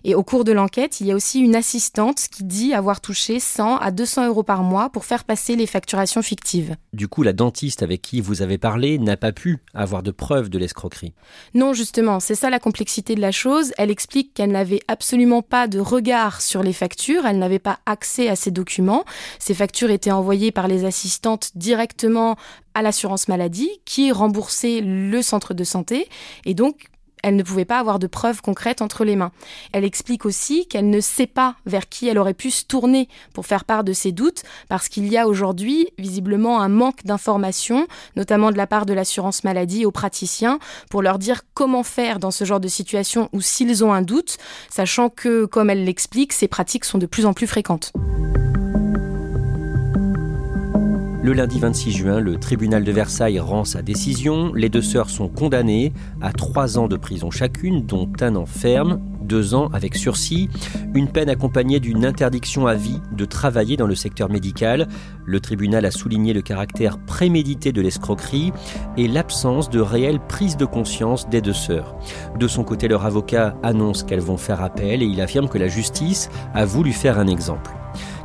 Et 0.03 0.15
au 0.15 0.23
cours 0.23 0.43
de 0.43 0.51
l'enquête, 0.51 0.99
il 0.99 1.07
y 1.07 1.11
a 1.11 1.15
aussi 1.15 1.39
une 1.39 1.55
assistante 1.55 2.27
qui 2.31 2.43
dit 2.43 2.73
avoir 2.73 2.99
touché 2.99 3.39
100 3.39 3.77
à 3.77 3.91
200 3.91 4.27
euros 4.27 4.43
par 4.43 4.63
mois 4.63 4.89
pour 4.89 5.05
faire 5.05 5.23
passer 5.23 5.55
les 5.55 5.67
facturations 5.67 6.21
fictives. 6.21 6.75
Du 6.91 7.07
coup, 7.07 7.23
la 7.23 7.33
dentiste 7.33 7.83
avec 7.83 8.01
qui 8.01 8.19
vous 8.19 8.41
avez 8.41 8.57
parlé 8.57 8.97
n'a 8.97 9.15
pas 9.15 9.31
pu 9.31 9.59
avoir 9.73 10.03
de 10.03 10.11
preuves 10.11 10.49
de 10.49 10.57
l'escroquerie. 10.57 11.13
Non, 11.53 11.73
justement, 11.73 12.19
c'est 12.19 12.35
ça 12.35 12.49
la 12.49 12.59
complexité 12.59 13.15
de 13.15 13.21
la 13.21 13.31
chose. 13.31 13.73
Elle 13.77 13.91
explique 13.91 14.33
qu'elle 14.33 14.51
n'avait 14.51 14.81
absolument 14.87 15.41
pas 15.41 15.67
de 15.67 15.79
regard 15.79 16.41
sur 16.41 16.63
les 16.63 16.73
factures, 16.73 17.25
elle 17.25 17.39
n'avait 17.39 17.59
pas 17.59 17.79
accès 17.85 18.27
à 18.27 18.35
ces 18.35 18.51
documents. 18.51 19.05
Ces 19.39 19.53
factures 19.53 19.91
étaient 19.91 20.11
envoyées 20.11 20.51
par 20.51 20.67
les 20.67 20.85
assistantes 20.85 21.51
directement 21.55 22.35
à 22.73 22.81
l'assurance 22.81 23.27
maladie 23.27 23.69
qui 23.85 24.11
remboursait 24.11 24.81
le 24.81 25.21
centre 25.21 25.53
de 25.53 25.63
santé 25.63 26.07
et 26.45 26.53
donc 26.53 26.89
elle 27.23 27.37
ne 27.37 27.43
pouvait 27.43 27.65
pas 27.65 27.79
avoir 27.79 27.97
de 27.97 28.05
preuves 28.05 28.41
concrètes 28.41 28.81
entre 28.81 29.05
les 29.05 29.15
mains. 29.15 29.31
Elle 29.71 29.85
explique 29.85 30.25
aussi 30.25 30.67
qu'elle 30.67 30.89
ne 30.89 30.99
sait 30.99 31.25
pas 31.25 31.55
vers 31.65 31.89
qui 31.89 32.07
elle 32.07 32.19
aurait 32.19 32.33
pu 32.33 32.51
se 32.51 32.65
tourner 32.65 33.07
pour 33.33 33.45
faire 33.45 33.63
part 33.63 33.83
de 33.83 33.93
ses 33.93 34.11
doutes, 34.11 34.43
parce 34.67 34.89
qu'il 34.89 35.07
y 35.07 35.17
a 35.17 35.27
aujourd'hui 35.27 35.87
visiblement 35.97 36.61
un 36.61 36.69
manque 36.69 37.05
d'informations, 37.05 37.87
notamment 38.17 38.51
de 38.51 38.57
la 38.57 38.67
part 38.67 38.85
de 38.85 38.93
l'assurance 38.93 39.45
maladie 39.45 39.85
aux 39.85 39.91
praticiens, 39.91 40.59
pour 40.89 41.01
leur 41.01 41.17
dire 41.17 41.41
comment 41.53 41.83
faire 41.83 42.19
dans 42.19 42.31
ce 42.31 42.43
genre 42.43 42.59
de 42.59 42.67
situation 42.67 43.29
ou 43.31 43.39
s'ils 43.39 43.85
ont 43.85 43.93
un 43.93 44.01
doute, 44.01 44.37
sachant 44.69 45.09
que, 45.09 45.45
comme 45.45 45.69
elle 45.69 45.85
l'explique, 45.85 46.33
ces 46.33 46.49
pratiques 46.49 46.85
sont 46.85 46.97
de 46.97 47.05
plus 47.05 47.25
en 47.25 47.33
plus 47.33 47.47
fréquentes. 47.47 47.93
Le 51.23 51.31
lundi 51.31 51.57
26 51.57 51.91
juin, 51.93 52.19
le 52.19 52.35
tribunal 52.35 52.83
de 52.83 52.91
Versailles 52.91 53.39
rend 53.39 53.63
sa 53.63 53.81
décision. 53.81 54.51
Les 54.53 54.67
deux 54.67 54.81
sœurs 54.81 55.09
sont 55.09 55.29
condamnées 55.29 55.93
à 56.19 56.33
trois 56.33 56.77
ans 56.77 56.89
de 56.89 56.97
prison 56.97 57.31
chacune, 57.31 57.85
dont 57.85 58.11
un 58.19 58.35
an 58.35 58.45
ferme, 58.45 58.99
deux 59.21 59.53
ans 59.53 59.69
avec 59.71 59.95
sursis, 59.95 60.49
une 60.93 61.07
peine 61.07 61.29
accompagnée 61.29 61.79
d'une 61.79 62.03
interdiction 62.03 62.67
à 62.67 62.73
vie 62.73 62.99
de 63.13 63.23
travailler 63.23 63.77
dans 63.77 63.87
le 63.87 63.95
secteur 63.95 64.27
médical. 64.29 64.89
Le 65.25 65.39
tribunal 65.39 65.85
a 65.85 65.91
souligné 65.91 66.33
le 66.33 66.41
caractère 66.41 66.97
prémédité 66.97 67.71
de 67.71 67.79
l'escroquerie 67.79 68.51
et 68.97 69.07
l'absence 69.07 69.69
de 69.69 69.79
réelle 69.79 70.19
prise 70.19 70.57
de 70.57 70.65
conscience 70.65 71.29
des 71.29 71.39
deux 71.39 71.53
sœurs. 71.53 71.95
De 72.37 72.49
son 72.49 72.65
côté, 72.65 72.89
leur 72.89 73.05
avocat 73.05 73.55
annonce 73.63 74.03
qu'elles 74.03 74.19
vont 74.19 74.35
faire 74.35 74.61
appel 74.61 75.01
et 75.01 75.05
il 75.05 75.21
affirme 75.21 75.47
que 75.47 75.57
la 75.57 75.69
justice 75.69 76.29
a 76.53 76.65
voulu 76.65 76.91
faire 76.91 77.17
un 77.17 77.27
exemple. 77.27 77.71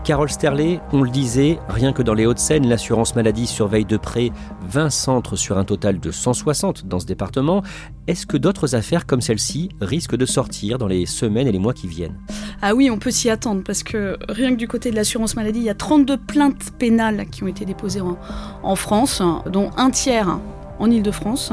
Carole 0.05 0.31
Sterlet, 0.31 0.81
on 0.93 1.03
le 1.03 1.11
disait, 1.11 1.59
rien 1.69 1.93
que 1.93 2.03
dans 2.03 2.15
les 2.15 2.25
Hauts-de-Seine, 2.25 2.67
l'assurance 2.67 3.15
maladie 3.15 3.47
surveille 3.47 3.85
de 3.85 3.97
près 3.97 4.31
20 4.67 4.91
centres 4.91 5.37
sur 5.37 5.59
un 5.59 5.65
total 5.65 6.01
de 6.01 6.11
160 6.11 6.87
dans 6.87 6.99
ce 6.99 7.07
département. 7.07 7.63
Est-ce 8.07 8.27
que 8.27 8.39
d'autres 8.39 8.75
affaires 8.75 9.07
comme 9.07 9.21
celle-ci 9.21 9.69
risquent 9.81 10.17
de 10.17 10.25
sortir 10.25 10.79
dans 10.79 10.87
les 10.87 11.05
semaines 11.05 11.47
et 11.47 11.53
les 11.53 11.59
mois 11.59 11.75
qui 11.75 11.89
viennent? 11.89 12.17
Ah 12.63 12.75
oui, 12.75 12.91
on 12.91 12.99
peut 12.99 13.11
s'y 13.11 13.29
attendre 13.29 13.63
parce 13.65 13.83
que 13.83 14.17
rien 14.29 14.51
que 14.51 14.57
du 14.57 14.67
côté 14.67 14.91
de 14.91 14.97
l'assurance 14.97 15.37
maladie, 15.37 15.59
il 15.61 15.67
y 15.67 15.71
a 15.71 15.75
32 15.75 16.17
plaintes 16.17 16.73
pénales 16.79 17.27
qui 17.31 17.45
ont 17.45 17.49
été 17.49 17.67
déposées 17.67 18.01
en, 18.01 18.17
en 18.63 18.77
France, 18.77 19.23
dont 19.53 19.71
un 19.77 19.91
tiers 19.91 20.39
en 20.79 20.91
Ile-de-France. 20.91 21.53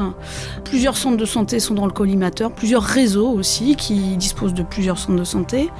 Plusieurs 0.64 0.96
centres 0.96 1.16
de 1.16 1.24
santé 1.24 1.60
sont 1.60 1.74
dans 1.74 1.86
le 1.86 1.92
collimateur, 1.92 2.52
plusieurs 2.52 2.82
réseaux 2.82 3.28
aussi 3.28 3.76
qui 3.76 4.16
disposent 4.16 4.54
de 4.54 4.62
plusieurs 4.62 4.98
centres 4.98 5.18
de 5.18 5.24
santé. 5.24 5.70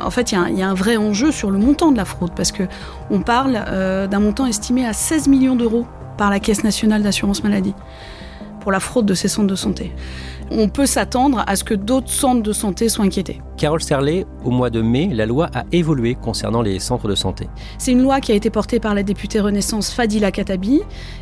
En 0.00 0.10
fait, 0.10 0.32
il 0.32 0.58
y, 0.58 0.62
a 0.62 0.68
un 0.68 0.74
vrai 0.74 0.96
enjeu 0.96 1.30
sur 1.30 1.50
le 1.50 1.58
montant 1.58 1.92
de 1.92 1.96
la 1.96 2.04
fraude, 2.04 2.32
parce 2.34 2.52
qu'on 2.52 3.20
parle 3.20 3.62
euh, 3.68 4.06
d'un 4.06 4.20
montant 4.20 4.46
estimé 4.46 4.86
à 4.86 4.92
16 4.92 5.28
millions 5.28 5.56
d'euros 5.56 5.86
par 6.16 6.30
la 6.30 6.40
Caisse 6.40 6.64
nationale 6.64 7.02
d'assurance 7.02 7.42
maladie 7.42 7.74
pour 8.60 8.72
la 8.72 8.80
fraude 8.80 9.06
de 9.06 9.14
ces 9.14 9.28
centres 9.28 9.48
de 9.48 9.54
santé 9.54 9.92
on 10.50 10.68
peut 10.68 10.86
s'attendre 10.86 11.44
à 11.46 11.56
ce 11.56 11.64
que 11.64 11.74
d'autres 11.74 12.10
centres 12.10 12.42
de 12.42 12.52
santé 12.52 12.88
soient 12.88 13.04
inquiétés. 13.04 13.40
Carole 13.56 13.82
Serlet, 13.82 14.26
au 14.44 14.50
mois 14.50 14.70
de 14.70 14.80
mai, 14.80 15.08
la 15.12 15.26
loi 15.26 15.50
a 15.54 15.64
évolué 15.70 16.14
concernant 16.14 16.62
les 16.62 16.78
centres 16.78 17.08
de 17.08 17.14
santé. 17.14 17.46
C'est 17.78 17.92
une 17.92 18.02
loi 18.02 18.20
qui 18.20 18.32
a 18.32 18.34
été 18.34 18.50
portée 18.50 18.80
par 18.80 18.94
la 18.94 19.02
députée 19.02 19.38
Renaissance 19.38 19.92
Fadila 19.92 20.32
Katabi, 20.32 20.80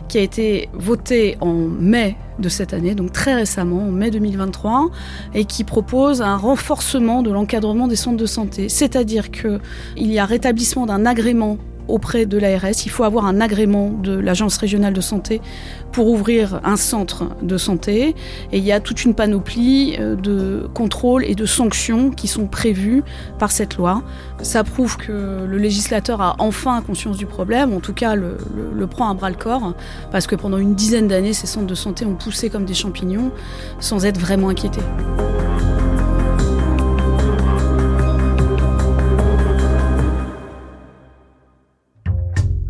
qui 0.08 0.18
a 0.18 0.22
été 0.22 0.68
votée 0.72 1.36
en 1.40 1.54
mai 1.54 2.16
de 2.38 2.48
cette 2.48 2.72
année, 2.72 2.94
donc 2.94 3.12
très 3.12 3.34
récemment, 3.34 3.88
en 3.88 3.90
mai 3.90 4.10
2023, 4.10 4.90
et 5.34 5.44
qui 5.44 5.64
propose 5.64 6.22
un 6.22 6.36
renforcement 6.36 7.22
de 7.22 7.30
l'encadrement 7.30 7.88
des 7.88 7.96
centres 7.96 8.16
de 8.16 8.26
santé. 8.26 8.68
C'est-à-dire 8.68 9.30
qu'il 9.30 9.60
y 9.96 10.18
a 10.18 10.24
rétablissement 10.24 10.86
d'un 10.86 11.04
agrément 11.04 11.58
auprès 11.88 12.26
de 12.26 12.38
l'ARS. 12.38 12.84
Il 12.84 12.90
faut 12.90 13.04
avoir 13.04 13.26
un 13.26 13.40
agrément 13.40 13.90
de 13.90 14.12
l'Agence 14.12 14.56
régionale 14.56 14.92
de 14.92 15.00
santé 15.00 15.40
pour 15.92 16.08
ouvrir 16.08 16.60
un 16.64 16.76
centre 16.76 17.24
de 17.42 17.56
santé. 17.56 18.14
Et 18.52 18.58
il 18.58 18.64
y 18.64 18.72
a 18.72 18.80
toute 18.80 19.04
une 19.04 19.14
panoplie 19.14 19.96
euh, 19.98 20.14
de 20.14 20.68
contrôles 20.74 21.24
et 21.24 21.34
de 21.34 21.46
sanctions 21.46 22.10
qui 22.10 22.28
sont 22.28 22.46
prévues 22.46 23.02
par 23.38 23.50
cette 23.50 23.76
loi. 23.76 24.02
Ça 24.42 24.64
prouve 24.64 24.96
que 24.96 25.46
le 25.46 25.58
législateur 25.58 26.20
a 26.20 26.36
enfin 26.38 26.82
conscience 26.82 27.16
du 27.16 27.26
problème, 27.26 27.72
en 27.72 27.80
tout 27.80 27.94
cas 27.94 28.14
le, 28.14 28.36
le 28.74 28.86
prend 28.86 29.10
à 29.10 29.14
bras 29.14 29.30
le 29.30 29.36
corps, 29.36 29.74
parce 30.12 30.26
que 30.26 30.36
pendant 30.36 30.58
une 30.58 30.74
dizaine 30.74 31.08
d'années, 31.08 31.32
ces 31.32 31.46
centres 31.46 31.66
de 31.66 31.74
santé 31.74 32.04
ont 32.04 32.14
poussé 32.14 32.50
comme 32.50 32.64
des 32.64 32.74
champignons 32.74 33.30
sans 33.80 34.04
être 34.04 34.18
vraiment 34.18 34.48
inquiétés. 34.48 34.80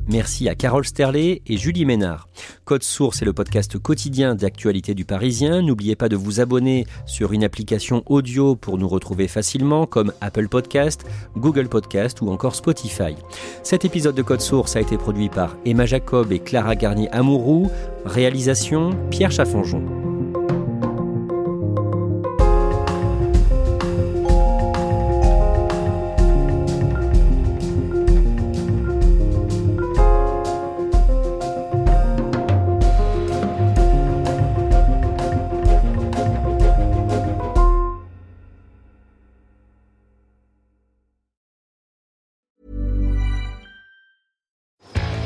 Merci 0.08 0.48
à 0.48 0.54
Carole 0.54 0.86
Sterlet 0.86 1.42
et 1.46 1.58
Julie 1.58 1.84
Ménard. 1.84 2.28
Code 2.64 2.82
Source 2.82 3.20
est 3.20 3.26
le 3.26 3.34
podcast 3.34 3.78
quotidien 3.78 4.34
d'actualité 4.34 4.94
du 4.94 5.04
Parisien. 5.04 5.60
N'oubliez 5.60 5.96
pas 5.96 6.08
de 6.08 6.16
vous 6.16 6.40
abonner 6.40 6.86
sur 7.04 7.32
une 7.32 7.44
application 7.44 8.02
audio 8.06 8.56
pour 8.56 8.78
nous 8.78 8.88
retrouver 8.88 9.28
facilement 9.28 9.86
comme 9.86 10.12
Apple 10.22 10.48
Podcast, 10.48 11.04
Google 11.36 11.68
Podcast 11.68 12.22
ou 12.22 12.30
encore 12.30 12.54
Spotify. 12.54 13.14
Cet 13.62 13.84
épisode 13.84 14.14
de 14.14 14.22
Code 14.22 14.40
Source 14.40 14.76
a 14.76 14.80
été 14.80 14.96
produit 14.96 15.28
par 15.28 15.56
Emma 15.66 15.84
Jacob 15.84 16.32
et 16.32 16.38
Clara 16.38 16.74
Garnier-Amouroux. 16.74 17.70
Réalisation 18.06 18.90
Pierre 19.10 19.30
Chaffanjon. 19.30 20.17